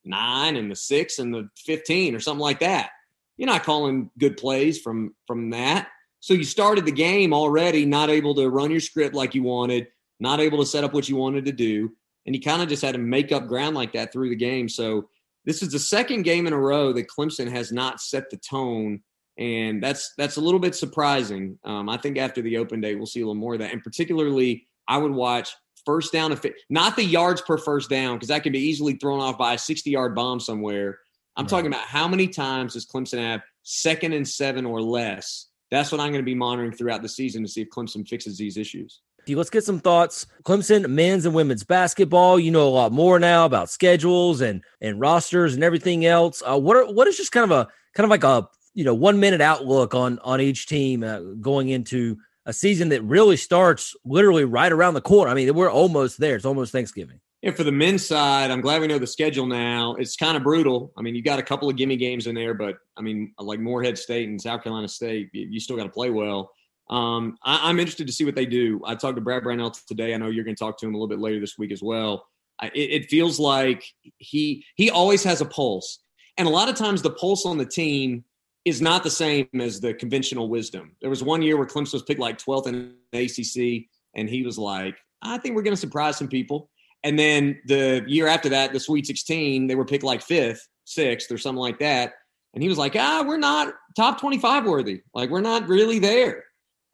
nine 0.04 0.56
and 0.56 0.70
the 0.70 0.76
six 0.76 1.18
and 1.18 1.34
the 1.34 1.48
fifteen 1.56 2.14
or 2.14 2.20
something 2.20 2.40
like 2.40 2.60
that. 2.60 2.90
You're 3.36 3.48
not 3.48 3.64
calling 3.64 4.10
good 4.18 4.36
plays 4.36 4.78
from 4.78 5.14
from 5.26 5.50
that. 5.50 5.88
So 6.20 6.34
you 6.34 6.44
started 6.44 6.84
the 6.84 6.92
game 6.92 7.32
already 7.32 7.86
not 7.86 8.10
able 8.10 8.34
to 8.34 8.50
run 8.50 8.70
your 8.70 8.80
script 8.80 9.14
like 9.14 9.34
you 9.34 9.42
wanted 9.42 9.88
not 10.20 10.38
able 10.38 10.58
to 10.58 10.66
set 10.66 10.84
up 10.84 10.92
what 10.92 11.08
you 11.08 11.16
wanted 11.16 11.46
to 11.46 11.52
do. 11.52 11.90
And 12.26 12.34
you 12.34 12.42
kind 12.42 12.60
of 12.60 12.68
just 12.68 12.82
had 12.82 12.92
to 12.92 12.98
make 12.98 13.32
up 13.32 13.46
ground 13.46 13.74
like 13.74 13.94
that 13.94 14.12
through 14.12 14.28
the 14.28 14.36
game. 14.36 14.68
So 14.68 15.08
this 15.46 15.62
is 15.62 15.72
the 15.72 15.78
second 15.78 16.22
game 16.22 16.46
in 16.46 16.52
a 16.52 16.58
row 16.58 16.92
that 16.92 17.08
Clemson 17.08 17.50
has 17.50 17.72
not 17.72 18.02
set 18.02 18.28
the 18.28 18.36
tone. 18.36 19.00
And 19.38 19.82
that's 19.82 20.12
that's 20.18 20.36
a 20.36 20.40
little 20.40 20.60
bit 20.60 20.74
surprising. 20.74 21.58
Um, 21.64 21.88
I 21.88 21.96
think 21.96 22.18
after 22.18 22.42
the 22.42 22.58
open 22.58 22.82
day, 22.82 22.94
we'll 22.94 23.06
see 23.06 23.22
a 23.22 23.24
little 23.24 23.40
more 23.40 23.54
of 23.54 23.60
that. 23.60 23.72
And 23.72 23.82
particularly, 23.82 24.68
I 24.86 24.98
would 24.98 25.12
watch 25.12 25.54
first 25.90 26.12
down, 26.12 26.38
not 26.68 26.94
the 26.94 27.04
yards 27.04 27.40
per 27.40 27.58
first 27.58 27.90
down, 27.90 28.14
because 28.14 28.28
that 28.28 28.44
can 28.44 28.52
be 28.52 28.60
easily 28.60 28.94
thrown 28.94 29.20
off 29.20 29.36
by 29.36 29.54
a 29.54 29.58
60 29.58 29.90
yard 29.90 30.14
bomb 30.14 30.38
somewhere. 30.38 31.00
I'm 31.36 31.44
right. 31.44 31.50
talking 31.50 31.66
about 31.66 31.82
how 31.82 32.06
many 32.06 32.28
times 32.28 32.74
does 32.74 32.86
Clemson 32.86 33.18
have 33.18 33.42
second 33.64 34.12
and 34.12 34.26
seven 34.26 34.64
or 34.64 34.80
less? 34.80 35.46
That's 35.72 35.90
what 35.90 36.00
I'm 36.00 36.12
going 36.12 36.22
to 36.22 36.26
be 36.26 36.34
monitoring 36.34 36.72
throughout 36.72 37.02
the 37.02 37.08
season 37.08 37.42
to 37.42 37.48
see 37.48 37.62
if 37.62 37.70
Clemson 37.70 38.06
fixes 38.06 38.38
these 38.38 38.56
issues. 38.56 39.00
Let's 39.28 39.50
get 39.50 39.64
some 39.64 39.80
thoughts. 39.80 40.26
Clemson 40.44 40.88
men's 40.88 41.26
and 41.26 41.34
women's 41.34 41.64
basketball. 41.64 42.38
You 42.38 42.50
know 42.50 42.66
a 42.66 42.70
lot 42.70 42.92
more 42.92 43.18
now 43.18 43.44
about 43.44 43.68
schedules 43.68 44.40
and 44.40 44.62
and 44.80 44.98
rosters 44.98 45.54
and 45.54 45.62
everything 45.62 46.06
else. 46.06 46.42
Uh, 46.44 46.58
what 46.58 46.76
are 46.76 46.92
what 46.92 47.06
is 47.06 47.16
just 47.16 47.30
kind 47.30 47.44
of 47.44 47.50
a 47.50 47.68
kind 47.94 48.04
of 48.04 48.10
like 48.10 48.24
a 48.24 48.48
you 48.74 48.84
know 48.84 48.94
one 48.94 49.20
minute 49.20 49.40
outlook 49.40 49.94
on 49.94 50.18
on 50.20 50.40
each 50.40 50.66
team 50.66 51.04
uh, 51.04 51.20
going 51.40 51.68
into 51.68 52.16
a 52.46 52.52
season 52.52 52.88
that 52.90 53.02
really 53.02 53.36
starts 53.36 53.94
literally 54.04 54.44
right 54.44 54.72
around 54.72 54.94
the 54.94 55.00
corner. 55.00 55.30
I 55.30 55.34
mean, 55.34 55.54
we're 55.54 55.70
almost 55.70 56.18
there. 56.18 56.36
It's 56.36 56.44
almost 56.44 56.72
Thanksgiving. 56.72 57.20
And 57.42 57.56
for 57.56 57.64
the 57.64 57.72
men's 57.72 58.06
side, 58.06 58.50
I'm 58.50 58.60
glad 58.60 58.82
we 58.82 58.86
know 58.86 58.98
the 58.98 59.06
schedule 59.06 59.46
now. 59.46 59.94
It's 59.94 60.16
kind 60.16 60.36
of 60.36 60.42
brutal. 60.42 60.92
I 60.98 61.02
mean, 61.02 61.14
you 61.14 61.22
got 61.22 61.38
a 61.38 61.42
couple 61.42 61.70
of 61.70 61.76
gimme 61.76 61.96
games 61.96 62.26
in 62.26 62.34
there, 62.34 62.52
but 62.52 62.76
I 62.98 63.02
mean, 63.02 63.32
like 63.38 63.60
Morehead 63.60 63.96
State 63.96 64.28
and 64.28 64.40
South 64.40 64.62
Carolina 64.62 64.88
State, 64.88 65.30
you, 65.32 65.48
you 65.50 65.60
still 65.60 65.76
got 65.76 65.84
to 65.84 65.90
play 65.90 66.10
well. 66.10 66.50
Um, 66.90 67.38
I, 67.42 67.70
am 67.70 67.78
interested 67.78 68.08
to 68.08 68.12
see 68.12 68.24
what 68.24 68.34
they 68.34 68.46
do. 68.46 68.82
I 68.84 68.94
talked 68.94 69.14
to 69.14 69.22
Brad 69.22 69.42
Brownell 69.42 69.70
today. 69.70 70.12
I 70.12 70.18
know 70.18 70.26
you're 70.26 70.44
going 70.44 70.56
to 70.56 70.58
talk 70.58 70.76
to 70.78 70.86
him 70.86 70.94
a 70.94 70.96
little 70.96 71.08
bit 71.08 71.20
later 71.20 71.40
this 71.40 71.56
week 71.56 71.72
as 71.72 71.82
well. 71.82 72.26
I, 72.60 72.66
it, 72.74 72.90
it 73.02 73.10
feels 73.10 73.38
like 73.38 73.84
he 74.18 74.64
he 74.74 74.90
always 74.90 75.22
has 75.24 75.40
a 75.40 75.46
pulse, 75.46 76.00
and 76.36 76.48
a 76.48 76.50
lot 76.50 76.68
of 76.68 76.74
times 76.74 77.00
the 77.00 77.10
pulse 77.10 77.46
on 77.46 77.58
the 77.58 77.64
team 77.64 78.24
is 78.64 78.82
not 78.82 79.02
the 79.02 79.10
same 79.10 79.48
as 79.58 79.80
the 79.80 79.94
conventional 79.94 80.48
wisdom. 80.48 80.96
There 81.00 81.10
was 81.10 81.22
one 81.22 81.42
year 81.42 81.56
where 81.56 81.66
Clemson 81.66 81.94
was 81.94 82.02
picked 82.02 82.20
like 82.20 82.38
12th 82.38 82.66
in 82.66 82.94
ACC, 83.12 83.88
and 84.14 84.28
he 84.28 84.42
was 84.42 84.58
like, 84.58 84.96
"I 85.22 85.38
think 85.38 85.54
we're 85.54 85.62
going 85.62 85.76
to 85.76 85.80
surprise 85.80 86.18
some 86.18 86.28
people." 86.28 86.70
And 87.02 87.18
then 87.18 87.60
the 87.66 88.04
year 88.06 88.26
after 88.26 88.50
that, 88.50 88.72
the 88.72 88.80
Sweet 88.80 89.06
16, 89.06 89.66
they 89.66 89.74
were 89.74 89.86
picked 89.86 90.04
like 90.04 90.22
fifth, 90.22 90.68
sixth, 90.84 91.30
or 91.32 91.38
something 91.38 91.60
like 91.60 91.78
that. 91.78 92.12
And 92.52 92.62
he 92.62 92.68
was 92.68 92.78
like, 92.78 92.96
"Ah, 92.96 93.24
we're 93.26 93.38
not 93.38 93.74
top 93.96 94.20
25 94.20 94.66
worthy. 94.66 95.02
Like 95.14 95.30
we're 95.30 95.40
not 95.40 95.68
really 95.68 95.98
there." 95.98 96.44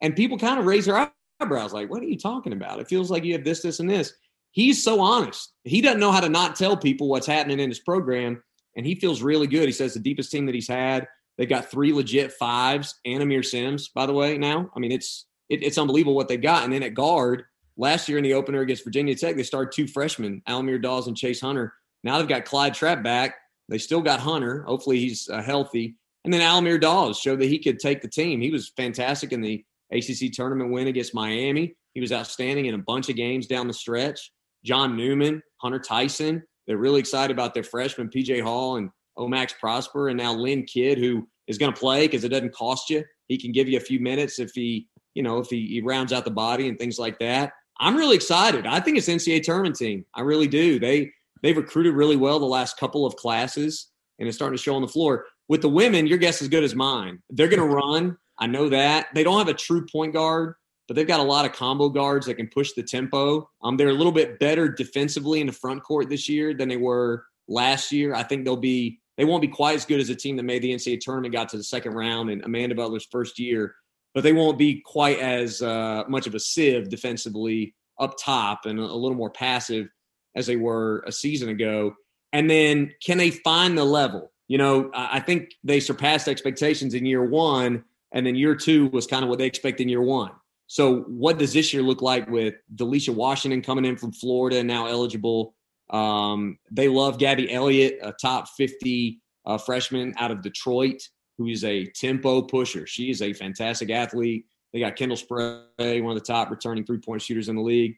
And 0.01 0.15
people 0.15 0.37
kind 0.37 0.59
of 0.59 0.65
raise 0.65 0.85
their 0.85 1.11
eyebrows, 1.39 1.73
like, 1.73 1.89
what 1.89 2.01
are 2.01 2.07
you 2.07 2.17
talking 2.17 2.53
about? 2.53 2.79
It 2.79 2.87
feels 2.87 3.11
like 3.11 3.23
you 3.23 3.33
have 3.33 3.43
this, 3.43 3.61
this, 3.61 3.79
and 3.79 3.89
this. 3.89 4.13
He's 4.51 4.83
so 4.83 4.99
honest. 4.99 5.53
He 5.63 5.81
doesn't 5.81 5.99
know 5.99 6.11
how 6.11 6.19
to 6.19 6.29
not 6.29 6.55
tell 6.55 6.77
people 6.77 7.09
what's 7.09 7.27
happening 7.27 7.59
in 7.59 7.69
his 7.69 7.79
program. 7.79 8.41
And 8.75 8.85
he 8.85 8.95
feels 8.95 9.21
really 9.21 9.47
good. 9.47 9.65
He 9.65 9.71
says 9.71 9.93
the 9.93 9.99
deepest 9.99 10.31
team 10.31 10.45
that 10.45 10.55
he's 10.55 10.67
had. 10.67 11.07
They've 11.37 11.49
got 11.49 11.69
three 11.69 11.93
legit 11.93 12.33
fives 12.33 12.99
and 13.05 13.21
Aamir 13.21 13.45
Simms, 13.45 13.89
by 13.89 14.05
the 14.05 14.13
way, 14.13 14.37
now. 14.37 14.69
I 14.75 14.79
mean, 14.79 14.91
it's 14.91 15.25
it, 15.49 15.63
it's 15.63 15.77
unbelievable 15.77 16.15
what 16.15 16.27
they've 16.27 16.41
got. 16.41 16.63
And 16.63 16.73
then 16.73 16.83
at 16.83 16.93
guard, 16.93 17.43
last 17.77 18.09
year 18.09 18.17
in 18.17 18.23
the 18.23 18.33
opener 18.33 18.61
against 18.61 18.83
Virginia 18.83 19.15
Tech, 19.15 19.35
they 19.35 19.43
started 19.43 19.71
two 19.71 19.87
freshmen, 19.87 20.41
Al-Amir 20.47 20.79
Dawes 20.79 21.07
and 21.07 21.15
Chase 21.15 21.41
Hunter. 21.41 21.73
Now 22.03 22.17
they've 22.17 22.27
got 22.27 22.45
Clyde 22.45 22.73
Trapp 22.73 23.03
back. 23.03 23.35
They 23.69 23.77
still 23.77 24.01
got 24.01 24.19
Hunter. 24.19 24.63
Hopefully 24.63 24.99
he's 24.99 25.29
uh, 25.29 25.41
healthy. 25.41 25.95
And 26.23 26.33
then 26.33 26.41
Al-Amir 26.41 26.79
Dawes 26.79 27.19
showed 27.19 27.39
that 27.39 27.47
he 27.47 27.59
could 27.59 27.79
take 27.79 28.01
the 28.01 28.09
team. 28.09 28.41
He 28.41 28.51
was 28.51 28.71
fantastic 28.75 29.31
in 29.31 29.41
the 29.41 29.63
ACC 29.91 30.31
tournament 30.33 30.71
win 30.71 30.87
against 30.87 31.13
Miami. 31.13 31.75
He 31.93 32.01
was 32.01 32.11
outstanding 32.11 32.65
in 32.65 32.75
a 32.75 32.79
bunch 32.79 33.09
of 33.09 33.15
games 33.15 33.47
down 33.47 33.67
the 33.67 33.73
stretch. 33.73 34.31
John 34.63 34.97
Newman, 34.97 35.41
Hunter 35.61 35.79
Tyson, 35.79 36.43
they're 36.65 36.77
really 36.77 36.99
excited 36.99 37.31
about 37.31 37.53
their 37.53 37.63
freshman 37.63 38.09
PJ 38.09 38.41
Hall 38.41 38.75
and 38.75 38.89
Omax 39.17 39.57
Prosper, 39.59 40.09
and 40.09 40.17
now 40.17 40.33
Lynn 40.33 40.63
Kidd, 40.63 40.97
who 40.97 41.27
is 41.47 41.57
going 41.57 41.73
to 41.73 41.79
play 41.79 42.07
because 42.07 42.23
it 42.23 42.29
doesn't 42.29 42.53
cost 42.53 42.89
you. 42.89 43.03
He 43.27 43.37
can 43.37 43.51
give 43.51 43.67
you 43.67 43.77
a 43.77 43.81
few 43.81 43.99
minutes 43.99 44.39
if 44.39 44.51
he, 44.53 44.87
you 45.13 45.23
know, 45.23 45.39
if 45.39 45.49
he, 45.49 45.67
he 45.67 45.81
rounds 45.81 46.13
out 46.13 46.25
the 46.25 46.31
body 46.31 46.67
and 46.67 46.77
things 46.77 46.99
like 46.99 47.19
that. 47.19 47.53
I'm 47.79 47.95
really 47.95 48.15
excited. 48.15 48.65
I 48.65 48.79
think 48.79 48.97
it's 48.97 49.07
NCAA 49.07 49.43
tournament 49.43 49.75
team. 49.75 50.05
I 50.13 50.21
really 50.21 50.47
do. 50.47 50.79
They 50.79 51.11
they've 51.43 51.57
recruited 51.57 51.93
really 51.93 52.15
well 52.15 52.39
the 52.39 52.45
last 52.45 52.77
couple 52.77 53.05
of 53.05 53.15
classes, 53.15 53.89
and 54.19 54.27
it's 54.27 54.37
starting 54.37 54.57
to 54.57 54.61
show 54.61 54.75
on 54.75 54.81
the 54.81 54.87
floor. 54.87 55.25
With 55.47 55.61
the 55.61 55.69
women, 55.69 56.07
your 56.07 56.17
guess 56.17 56.41
is 56.41 56.47
good 56.47 56.63
as 56.63 56.75
mine. 56.75 57.21
They're 57.29 57.47
going 57.47 57.59
to 57.59 57.75
run. 57.75 58.17
I 58.39 58.47
know 58.47 58.69
that 58.69 59.07
they 59.13 59.23
don't 59.23 59.37
have 59.37 59.47
a 59.47 59.53
true 59.53 59.85
point 59.85 60.13
guard, 60.13 60.55
but 60.87 60.95
they've 60.95 61.07
got 61.07 61.19
a 61.19 61.23
lot 61.23 61.45
of 61.45 61.53
combo 61.53 61.89
guards 61.89 62.25
that 62.25 62.35
can 62.35 62.47
push 62.47 62.73
the 62.73 62.83
tempo. 62.83 63.49
Um, 63.61 63.77
they're 63.77 63.89
a 63.89 63.93
little 63.93 64.11
bit 64.11 64.39
better 64.39 64.67
defensively 64.67 65.39
in 65.41 65.47
the 65.47 65.53
front 65.53 65.83
court 65.83 66.09
this 66.09 66.27
year 66.27 66.53
than 66.53 66.67
they 66.67 66.77
were 66.77 67.25
last 67.47 67.91
year. 67.91 68.13
I 68.13 68.23
think 68.23 68.43
they'll 68.43 68.57
be 68.57 68.99
they 69.17 69.25
won't 69.25 69.41
be 69.41 69.47
quite 69.47 69.75
as 69.75 69.85
good 69.85 69.99
as 69.99 70.09
a 70.09 70.15
team 70.15 70.37
that 70.37 70.43
made 70.43 70.61
the 70.61 70.73
NCAA 70.73 70.99
tournament, 70.99 71.33
got 71.33 71.49
to 71.49 71.57
the 71.57 71.63
second 71.63 71.93
round, 71.93 72.29
and 72.29 72.43
Amanda 72.45 72.75
Butler's 72.75 73.07
first 73.11 73.39
year, 73.39 73.75
but 74.13 74.23
they 74.23 74.33
won't 74.33 74.57
be 74.57 74.81
quite 74.85 75.19
as 75.19 75.61
uh, 75.61 76.03
much 76.07 76.27
of 76.27 76.35
a 76.35 76.39
sieve 76.39 76.89
defensively 76.89 77.73
up 77.99 78.15
top 78.17 78.65
and 78.65 78.79
a, 78.79 78.83
little 78.83 79.17
more 79.17 79.31
passive 79.31 79.87
as 80.35 80.45
they 80.45 80.55
were 80.55 81.03
a 81.07 81.11
season 81.11 81.49
ago. 81.49 81.93
And 82.31 82.49
then 82.49 82.93
can 83.03 83.17
they 83.17 83.31
find 83.31 83.77
the 83.77 83.83
level? 83.83 84.31
You 84.47 84.59
know, 84.59 84.91
I 84.93 85.19
think 85.19 85.49
they 85.63 85.79
surpassed 85.79 86.27
expectations 86.27 86.93
in 86.93 87.05
year 87.05 87.23
one 87.23 87.83
and 88.11 88.25
then 88.25 88.35
year 88.35 88.55
two 88.55 88.87
was 88.89 89.07
kind 89.07 89.23
of 89.23 89.29
what 89.29 89.39
they 89.39 89.45
expect 89.45 89.81
in 89.81 89.89
year 89.89 90.01
one. 90.01 90.31
So, 90.67 91.01
what 91.01 91.37
does 91.37 91.53
this 91.53 91.73
year 91.73 91.81
look 91.81 92.01
like 92.01 92.29
with 92.29 92.55
Delicia 92.75 93.13
Washington 93.13 93.61
coming 93.61 93.85
in 93.85 93.97
from 93.97 94.11
Florida 94.11 94.59
and 94.59 94.67
now 94.67 94.85
eligible? 94.85 95.55
Um, 95.89 96.57
they 96.71 96.87
love 96.87 97.17
Gabby 97.17 97.51
Elliott, 97.51 97.99
a 98.01 98.11
top 98.11 98.49
50 98.49 99.19
a 99.47 99.57
freshman 99.57 100.13
out 100.17 100.29
of 100.29 100.41
Detroit 100.41 101.01
who 101.37 101.47
is 101.47 101.63
a 101.63 101.85
tempo 101.85 102.41
pusher. 102.41 102.85
She 102.85 103.09
is 103.09 103.21
a 103.21 103.33
fantastic 103.33 103.89
athlete. 103.89 104.45
They 104.73 104.79
got 104.79 104.95
Kendall 104.95 105.17
Spray, 105.17 106.01
one 106.01 106.11
of 106.11 106.15
the 106.15 106.25
top 106.25 106.51
returning 106.51 106.83
three 106.83 106.97
point 106.97 107.21
shooters 107.21 107.47
in 107.47 107.55
the 107.55 107.61
league. 107.61 107.97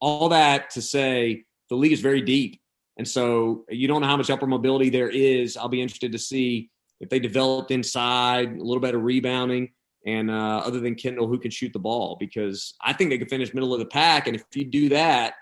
All 0.00 0.28
that 0.28 0.70
to 0.70 0.82
say, 0.82 1.44
the 1.68 1.76
league 1.76 1.92
is 1.92 2.00
very 2.00 2.20
deep. 2.20 2.60
And 2.98 3.08
so 3.08 3.64
you 3.70 3.88
don't 3.88 4.02
know 4.02 4.08
how 4.08 4.16
much 4.16 4.28
upper 4.28 4.46
mobility 4.46 4.90
there 4.90 5.08
is. 5.08 5.56
I'll 5.56 5.68
be 5.68 5.80
interested 5.80 6.12
to 6.12 6.18
see 6.18 6.68
if 7.00 7.08
they 7.08 7.18
developed 7.18 7.70
inside, 7.70 8.52
a 8.52 8.62
little 8.62 8.80
better 8.80 8.98
rebounding, 8.98 9.70
and 10.04 10.30
uh, 10.30 10.62
other 10.64 10.80
than 10.80 10.94
Kendall, 10.96 11.26
who 11.26 11.38
can 11.38 11.50
shoot 11.50 11.72
the 11.72 11.78
ball, 11.78 12.16
because 12.20 12.74
I 12.82 12.92
think 12.92 13.08
they 13.08 13.16
could 13.16 13.30
finish 13.30 13.54
middle 13.54 13.72
of 13.72 13.78
the 13.78 13.86
pack. 13.86 14.26
And 14.26 14.36
if 14.36 14.44
you 14.54 14.64
do 14.64 14.90
that, 14.90 15.34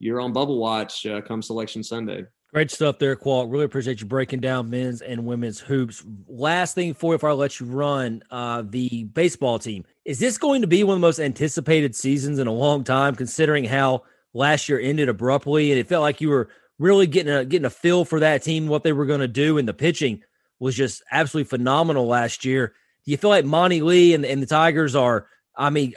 you're 0.00 0.20
on 0.20 0.32
bubble 0.32 0.58
watch 0.58 1.06
uh, 1.06 1.20
come 1.20 1.42
selection 1.42 1.84
Sunday. 1.84 2.24
Great 2.52 2.72
stuff 2.72 2.98
there, 2.98 3.14
Qualk. 3.14 3.52
Really 3.52 3.64
appreciate 3.64 4.00
you 4.00 4.06
breaking 4.06 4.40
down 4.40 4.68
men's 4.68 5.02
and 5.02 5.24
women's 5.24 5.60
hoops. 5.60 6.04
Last 6.26 6.74
thing 6.74 6.94
for 6.94 7.12
you 7.12 7.18
before 7.18 7.30
I 7.30 7.34
let 7.34 7.60
you 7.60 7.66
run, 7.66 8.24
uh, 8.32 8.64
the 8.66 9.04
baseball 9.04 9.60
team. 9.60 9.84
Is 10.04 10.18
this 10.18 10.36
going 10.36 10.62
to 10.62 10.66
be 10.66 10.82
one 10.82 10.94
of 10.94 11.00
the 11.00 11.06
most 11.06 11.20
anticipated 11.20 11.94
seasons 11.94 12.40
in 12.40 12.48
a 12.48 12.52
long 12.52 12.82
time, 12.82 13.14
considering 13.14 13.64
how 13.64 14.02
last 14.34 14.68
year 14.68 14.80
ended 14.80 15.08
abruptly 15.08 15.70
and 15.70 15.78
it 15.78 15.88
felt 15.88 16.02
like 16.02 16.20
you 16.20 16.28
were 16.28 16.48
really 16.80 17.06
getting 17.06 17.32
a 17.32 17.44
getting 17.44 17.66
a 17.66 17.70
feel 17.70 18.04
for 18.04 18.18
that 18.18 18.42
team, 18.42 18.66
what 18.66 18.82
they 18.82 18.92
were 18.92 19.06
going 19.06 19.20
to 19.20 19.28
do, 19.28 19.56
and 19.56 19.68
the 19.68 19.74
pitching 19.74 20.20
was 20.58 20.74
just 20.74 21.04
absolutely 21.12 21.48
phenomenal 21.48 22.06
last 22.06 22.44
year. 22.44 22.74
Do 23.04 23.12
you 23.12 23.16
feel 23.16 23.30
like 23.30 23.44
Monty 23.44 23.80
Lee 23.80 24.12
and, 24.14 24.24
and 24.24 24.42
the 24.42 24.46
Tigers 24.46 24.96
are 24.96 25.26
I 25.56 25.70
mean, 25.70 25.94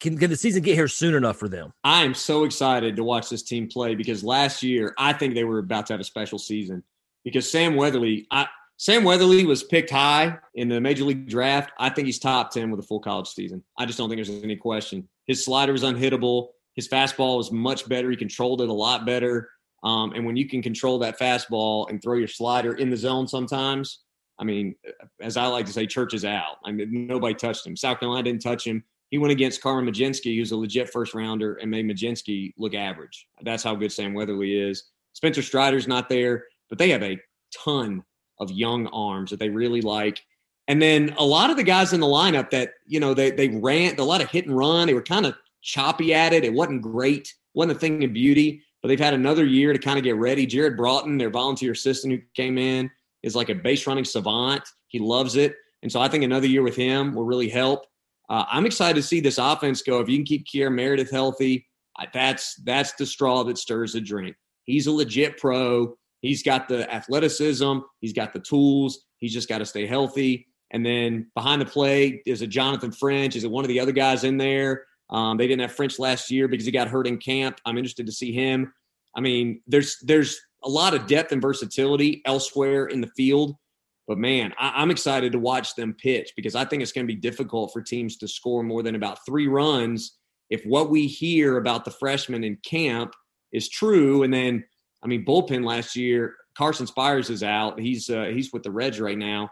can, 0.00 0.18
can 0.18 0.30
the 0.30 0.36
season 0.36 0.62
get 0.62 0.74
here 0.74 0.88
soon 0.88 1.14
enough 1.14 1.36
for 1.36 1.48
them? 1.48 1.72
I 1.84 2.04
am 2.04 2.14
so 2.14 2.44
excited 2.44 2.96
to 2.96 3.04
watch 3.04 3.28
this 3.28 3.42
team 3.42 3.68
play 3.68 3.94
because 3.94 4.24
last 4.24 4.62
year 4.62 4.94
I 4.98 5.12
think 5.12 5.34
they 5.34 5.44
were 5.44 5.58
about 5.58 5.86
to 5.86 5.92
have 5.92 6.00
a 6.00 6.04
special 6.04 6.38
season 6.38 6.82
because 7.24 7.50
Sam 7.50 7.76
Weatherly, 7.76 8.26
I, 8.30 8.46
Sam 8.76 9.04
Weatherly 9.04 9.44
was 9.44 9.62
picked 9.62 9.90
high 9.90 10.38
in 10.54 10.68
the 10.68 10.80
major 10.80 11.04
league 11.04 11.28
draft. 11.28 11.72
I 11.78 11.90
think 11.90 12.06
he's 12.06 12.18
top 12.18 12.50
10 12.50 12.70
with 12.70 12.80
a 12.80 12.82
full 12.82 13.00
college 13.00 13.28
season. 13.28 13.62
I 13.78 13.86
just 13.86 13.98
don't 13.98 14.08
think 14.08 14.18
there's 14.18 14.42
any 14.42 14.56
question. 14.56 15.08
His 15.26 15.44
slider 15.44 15.72
was 15.72 15.84
unhittable. 15.84 16.48
His 16.74 16.88
fastball 16.88 17.36
was 17.36 17.52
much 17.52 17.88
better. 17.88 18.10
He 18.10 18.16
controlled 18.16 18.62
it 18.62 18.68
a 18.68 18.72
lot 18.72 19.06
better. 19.06 19.48
Um, 19.84 20.12
and 20.12 20.26
when 20.26 20.34
you 20.34 20.48
can 20.48 20.60
control 20.60 20.98
that 21.00 21.18
fastball 21.18 21.88
and 21.88 22.02
throw 22.02 22.16
your 22.16 22.26
slider 22.26 22.74
in 22.74 22.90
the 22.90 22.96
zone 22.96 23.28
sometimes, 23.28 24.00
I 24.38 24.44
mean, 24.44 24.74
as 25.20 25.36
I 25.36 25.46
like 25.46 25.66
to 25.66 25.72
say, 25.72 25.86
church 25.86 26.14
is 26.14 26.24
out. 26.24 26.56
I 26.64 26.72
mean, 26.72 27.06
nobody 27.06 27.34
touched 27.34 27.66
him. 27.66 27.76
South 27.76 28.00
Carolina 28.00 28.24
didn't 28.24 28.42
touch 28.42 28.66
him 28.66 28.82
he 29.14 29.18
went 29.18 29.30
against 29.30 29.62
Carmen 29.62 29.86
Mlodzinski, 29.86 30.36
who's 30.36 30.50
a 30.50 30.56
legit 30.56 30.90
first 30.90 31.14
rounder, 31.14 31.54
and 31.54 31.70
made 31.70 31.86
Mlodzinski 31.86 32.52
look 32.58 32.74
average. 32.74 33.28
That's 33.42 33.62
how 33.62 33.76
good 33.76 33.92
Sam 33.92 34.12
Weatherly 34.12 34.58
is. 34.58 34.90
Spencer 35.12 35.40
Strider's 35.40 35.86
not 35.86 36.08
there, 36.08 36.46
but 36.68 36.78
they 36.78 36.90
have 36.90 37.04
a 37.04 37.20
ton 37.64 38.02
of 38.40 38.50
young 38.50 38.88
arms 38.88 39.30
that 39.30 39.38
they 39.38 39.50
really 39.50 39.80
like. 39.82 40.20
And 40.66 40.82
then 40.82 41.14
a 41.16 41.24
lot 41.24 41.50
of 41.50 41.56
the 41.56 41.62
guys 41.62 41.92
in 41.92 42.00
the 42.00 42.08
lineup 42.08 42.50
that, 42.50 42.70
you 42.88 42.98
know, 42.98 43.14
they, 43.14 43.30
they 43.30 43.50
ran 43.50 43.96
a 44.00 44.02
lot 44.02 44.20
of 44.20 44.28
hit 44.28 44.46
and 44.46 44.56
run. 44.56 44.88
They 44.88 44.94
were 44.94 45.00
kind 45.00 45.26
of 45.26 45.36
choppy 45.62 46.12
at 46.12 46.32
it. 46.32 46.42
It 46.42 46.52
wasn't 46.52 46.82
great, 46.82 47.32
wasn't 47.54 47.76
a 47.76 47.78
thing 47.78 48.02
of 48.02 48.12
beauty, 48.12 48.64
but 48.82 48.88
they've 48.88 48.98
had 48.98 49.14
another 49.14 49.44
year 49.44 49.72
to 49.72 49.78
kind 49.78 49.96
of 49.96 50.02
get 50.02 50.16
ready. 50.16 50.44
Jared 50.44 50.76
Broughton, 50.76 51.18
their 51.18 51.30
volunteer 51.30 51.70
assistant 51.70 52.14
who 52.14 52.20
came 52.34 52.58
in, 52.58 52.90
is 53.22 53.36
like 53.36 53.48
a 53.48 53.54
base 53.54 53.86
running 53.86 54.04
savant. 54.04 54.64
He 54.88 54.98
loves 54.98 55.36
it. 55.36 55.54
And 55.84 55.92
so 55.92 56.00
I 56.00 56.08
think 56.08 56.24
another 56.24 56.48
year 56.48 56.64
with 56.64 56.74
him 56.74 57.14
will 57.14 57.26
really 57.26 57.48
help. 57.48 57.86
Uh, 58.28 58.44
I'm 58.48 58.66
excited 58.66 58.96
to 58.96 59.06
see 59.06 59.20
this 59.20 59.38
offense 59.38 59.82
go. 59.82 60.00
If 60.00 60.08
you 60.08 60.16
can 60.16 60.24
keep 60.24 60.46
Kier 60.46 60.72
Meredith 60.72 61.10
healthy, 61.10 61.66
that's 62.12 62.56
that's 62.56 62.92
the 62.92 63.06
straw 63.06 63.44
that 63.44 63.58
stirs 63.58 63.92
the 63.92 64.00
drink. 64.00 64.36
He's 64.64 64.86
a 64.86 64.92
legit 64.92 65.36
pro. 65.38 65.96
He's 66.20 66.42
got 66.42 66.68
the 66.68 66.92
athleticism. 66.92 67.78
He's 68.00 68.14
got 68.14 68.32
the 68.32 68.40
tools. 68.40 69.00
He's 69.18 69.32
just 69.32 69.48
got 69.48 69.58
to 69.58 69.66
stay 69.66 69.86
healthy. 69.86 70.46
And 70.70 70.84
then 70.84 71.30
behind 71.34 71.60
the 71.60 71.66
plate 71.66 72.22
is 72.26 72.42
a 72.42 72.46
Jonathan 72.46 72.90
French. 72.90 73.36
Is 73.36 73.44
it 73.44 73.50
one 73.50 73.64
of 73.64 73.68
the 73.68 73.78
other 73.78 73.92
guys 73.92 74.24
in 74.24 74.38
there? 74.38 74.86
Um, 75.10 75.36
they 75.36 75.46
didn't 75.46 75.60
have 75.60 75.72
French 75.72 75.98
last 75.98 76.30
year 76.30 76.48
because 76.48 76.66
he 76.66 76.72
got 76.72 76.88
hurt 76.88 77.06
in 77.06 77.18
camp. 77.18 77.60
I'm 77.66 77.76
interested 77.76 78.06
to 78.06 78.12
see 78.12 78.32
him. 78.32 78.72
I 79.14 79.20
mean, 79.20 79.60
there's 79.66 79.98
there's 80.02 80.40
a 80.64 80.68
lot 80.68 80.94
of 80.94 81.06
depth 81.06 81.30
and 81.30 81.42
versatility 81.42 82.22
elsewhere 82.24 82.86
in 82.86 83.00
the 83.00 83.10
field. 83.16 83.54
But 84.06 84.18
man, 84.18 84.52
I, 84.58 84.82
am 84.82 84.90
excited 84.90 85.32
to 85.32 85.38
watch 85.38 85.74
them 85.74 85.94
pitch 85.94 86.32
because 86.36 86.54
I 86.54 86.64
think 86.64 86.82
it's 86.82 86.92
going 86.92 87.06
to 87.06 87.12
be 87.12 87.20
difficult 87.20 87.72
for 87.72 87.80
teams 87.80 88.16
to 88.18 88.28
score 88.28 88.62
more 88.62 88.82
than 88.82 88.96
about 88.96 89.24
three 89.24 89.46
runs 89.48 90.18
if 90.50 90.64
what 90.64 90.90
we 90.90 91.06
hear 91.06 91.56
about 91.56 91.84
the 91.84 91.90
freshmen 91.90 92.44
in 92.44 92.58
camp 92.64 93.14
is 93.52 93.68
true. 93.68 94.22
And 94.22 94.32
then, 94.32 94.64
I 95.02 95.06
mean, 95.06 95.24
bullpen 95.24 95.64
last 95.64 95.96
year, 95.96 96.34
Carson 96.56 96.86
Spiers 96.86 97.30
is 97.30 97.42
out. 97.42 97.80
He's 97.80 98.10
uh, 98.10 98.30
he's 98.32 98.52
with 98.52 98.62
the 98.62 98.70
Reds 98.70 99.00
right 99.00 99.18
now. 99.18 99.50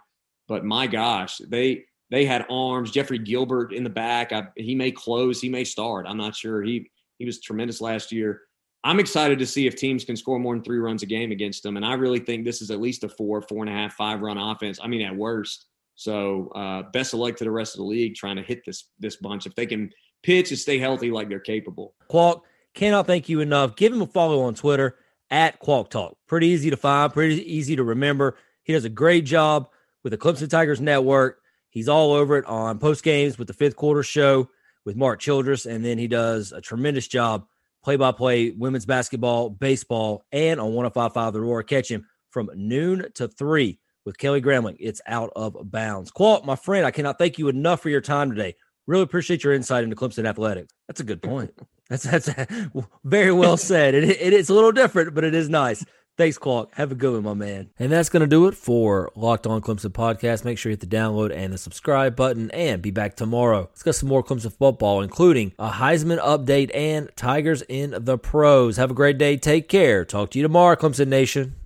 But 0.48 0.64
my 0.64 0.86
gosh, 0.86 1.38
they 1.38 1.84
they 2.10 2.24
had 2.24 2.46
arms. 2.50 2.90
Geoffrey 2.90 3.18
Gilbert 3.18 3.72
in 3.72 3.84
the 3.84 3.90
back. 3.90 4.32
I, 4.32 4.48
he 4.56 4.74
may 4.74 4.92
close. 4.92 5.40
He 5.40 5.48
may 5.48 5.64
start. 5.64 6.06
I'm 6.06 6.18
not 6.18 6.36
sure. 6.36 6.62
He 6.62 6.90
he 7.18 7.24
was 7.24 7.40
tremendous 7.40 7.80
last 7.80 8.12
year. 8.12 8.42
I'm 8.84 8.98
excited 8.98 9.38
to 9.38 9.46
see 9.46 9.66
if 9.66 9.76
teams 9.76 10.04
can 10.04 10.16
score 10.16 10.38
more 10.38 10.54
than 10.54 10.64
three 10.64 10.78
runs 10.78 11.02
a 11.02 11.06
game 11.06 11.30
against 11.30 11.62
them. 11.62 11.76
And 11.76 11.86
I 11.86 11.94
really 11.94 12.18
think 12.18 12.44
this 12.44 12.60
is 12.60 12.70
at 12.70 12.80
least 12.80 13.04
a 13.04 13.08
four, 13.08 13.40
four 13.42 13.64
and 13.64 13.72
a 13.72 13.76
half, 13.76 13.94
five 13.94 14.22
run 14.22 14.38
offense. 14.38 14.80
I 14.82 14.88
mean, 14.88 15.02
at 15.02 15.14
worst. 15.14 15.66
So 15.94 16.48
uh, 16.54 16.82
best 16.92 17.14
of 17.14 17.20
luck 17.20 17.36
to 17.36 17.44
the 17.44 17.50
rest 17.50 17.74
of 17.74 17.78
the 17.78 17.84
league 17.84 18.16
trying 18.16 18.36
to 18.36 18.42
hit 18.42 18.64
this 18.64 18.88
this 18.98 19.16
bunch. 19.16 19.46
If 19.46 19.54
they 19.54 19.66
can 19.66 19.90
pitch 20.22 20.50
and 20.50 20.58
stay 20.58 20.78
healthy 20.78 21.10
like 21.10 21.28
they're 21.28 21.40
capable. 21.40 21.94
Qualk, 22.10 22.42
cannot 22.74 23.06
thank 23.06 23.28
you 23.28 23.40
enough. 23.40 23.76
Give 23.76 23.92
him 23.92 24.02
a 24.02 24.06
follow 24.06 24.42
on 24.42 24.54
Twitter 24.54 24.96
at 25.30 25.60
Qualk 25.60 25.90
Talk. 25.90 26.16
Pretty 26.26 26.48
easy 26.48 26.70
to 26.70 26.76
find, 26.76 27.12
pretty 27.12 27.42
easy 27.52 27.76
to 27.76 27.84
remember. 27.84 28.36
He 28.64 28.72
does 28.72 28.84
a 28.84 28.90
great 28.90 29.24
job 29.24 29.68
with 30.02 30.12
the 30.12 30.18
Clemson 30.18 30.48
Tigers 30.48 30.80
Network. 30.80 31.40
He's 31.70 31.88
all 31.88 32.12
over 32.12 32.36
it 32.36 32.46
on 32.46 32.78
post 32.78 33.02
games 33.02 33.38
with 33.38 33.48
the 33.48 33.54
fifth 33.54 33.76
quarter 33.76 34.02
show 34.02 34.48
with 34.84 34.96
Mark 34.96 35.20
Childress, 35.20 35.66
and 35.66 35.84
then 35.84 35.98
he 35.98 36.06
does 36.06 36.52
a 36.52 36.60
tremendous 36.60 37.08
job 37.08 37.46
play 37.82 37.96
by 37.96 38.12
play 38.12 38.50
women's 38.50 38.86
basketball, 38.86 39.50
baseball, 39.50 40.24
and 40.32 40.60
on 40.60 40.72
1055 40.72 41.32
The 41.32 41.40
Roar. 41.40 41.62
Catch 41.62 41.90
him 41.90 42.06
from 42.30 42.50
noon 42.54 43.06
to 43.14 43.28
3 43.28 43.78
with 44.04 44.18
Kelly 44.18 44.40
Gramlich. 44.40 44.76
It's 44.78 45.00
out 45.06 45.32
of 45.36 45.56
bounds. 45.70 46.10
Qualk, 46.10 46.44
my 46.44 46.56
friend, 46.56 46.86
I 46.86 46.90
cannot 46.90 47.18
thank 47.18 47.38
you 47.38 47.48
enough 47.48 47.80
for 47.80 47.88
your 47.88 48.00
time 48.00 48.30
today. 48.30 48.56
Really 48.86 49.02
appreciate 49.02 49.44
your 49.44 49.52
insight 49.52 49.84
into 49.84 49.96
Clemson 49.96 50.26
athletics. 50.26 50.72
That's 50.88 51.00
a 51.00 51.04
good 51.04 51.22
point. 51.22 51.52
That's 51.88 52.04
that's 52.04 52.30
very 53.04 53.32
well 53.32 53.56
said. 53.56 53.94
It, 53.94 54.04
it 54.04 54.32
is 54.32 54.48
a 54.48 54.54
little 54.54 54.72
different, 54.72 55.14
but 55.14 55.24
it 55.24 55.34
is 55.34 55.48
nice. 55.48 55.84
Thanks, 56.22 56.38
Clark. 56.38 56.68
Have 56.74 56.92
a 56.92 56.94
good 56.94 57.14
one, 57.14 57.24
my 57.24 57.34
man. 57.34 57.70
And 57.80 57.90
that's 57.90 58.08
going 58.08 58.20
to 58.20 58.28
do 58.28 58.46
it 58.46 58.54
for 58.54 59.10
Locked 59.16 59.44
On 59.48 59.60
Clemson 59.60 59.90
podcast. 59.90 60.44
Make 60.44 60.56
sure 60.56 60.70
you 60.70 60.74
hit 60.74 60.88
the 60.88 60.96
download 60.96 61.34
and 61.34 61.52
the 61.52 61.58
subscribe 61.58 62.14
button 62.14 62.48
and 62.52 62.80
be 62.80 62.92
back 62.92 63.16
tomorrow. 63.16 63.62
Let's 63.62 63.82
get 63.82 63.94
some 63.94 64.08
more 64.08 64.22
Clemson 64.22 64.52
football, 64.52 65.00
including 65.00 65.52
a 65.58 65.68
Heisman 65.68 66.20
update 66.20 66.72
and 66.72 67.10
Tigers 67.16 67.62
in 67.62 67.96
the 67.98 68.18
pros. 68.18 68.76
Have 68.76 68.92
a 68.92 68.94
great 68.94 69.18
day. 69.18 69.36
Take 69.36 69.68
care. 69.68 70.04
Talk 70.04 70.30
to 70.30 70.38
you 70.38 70.44
tomorrow, 70.44 70.76
Clemson 70.76 71.08
Nation. 71.08 71.56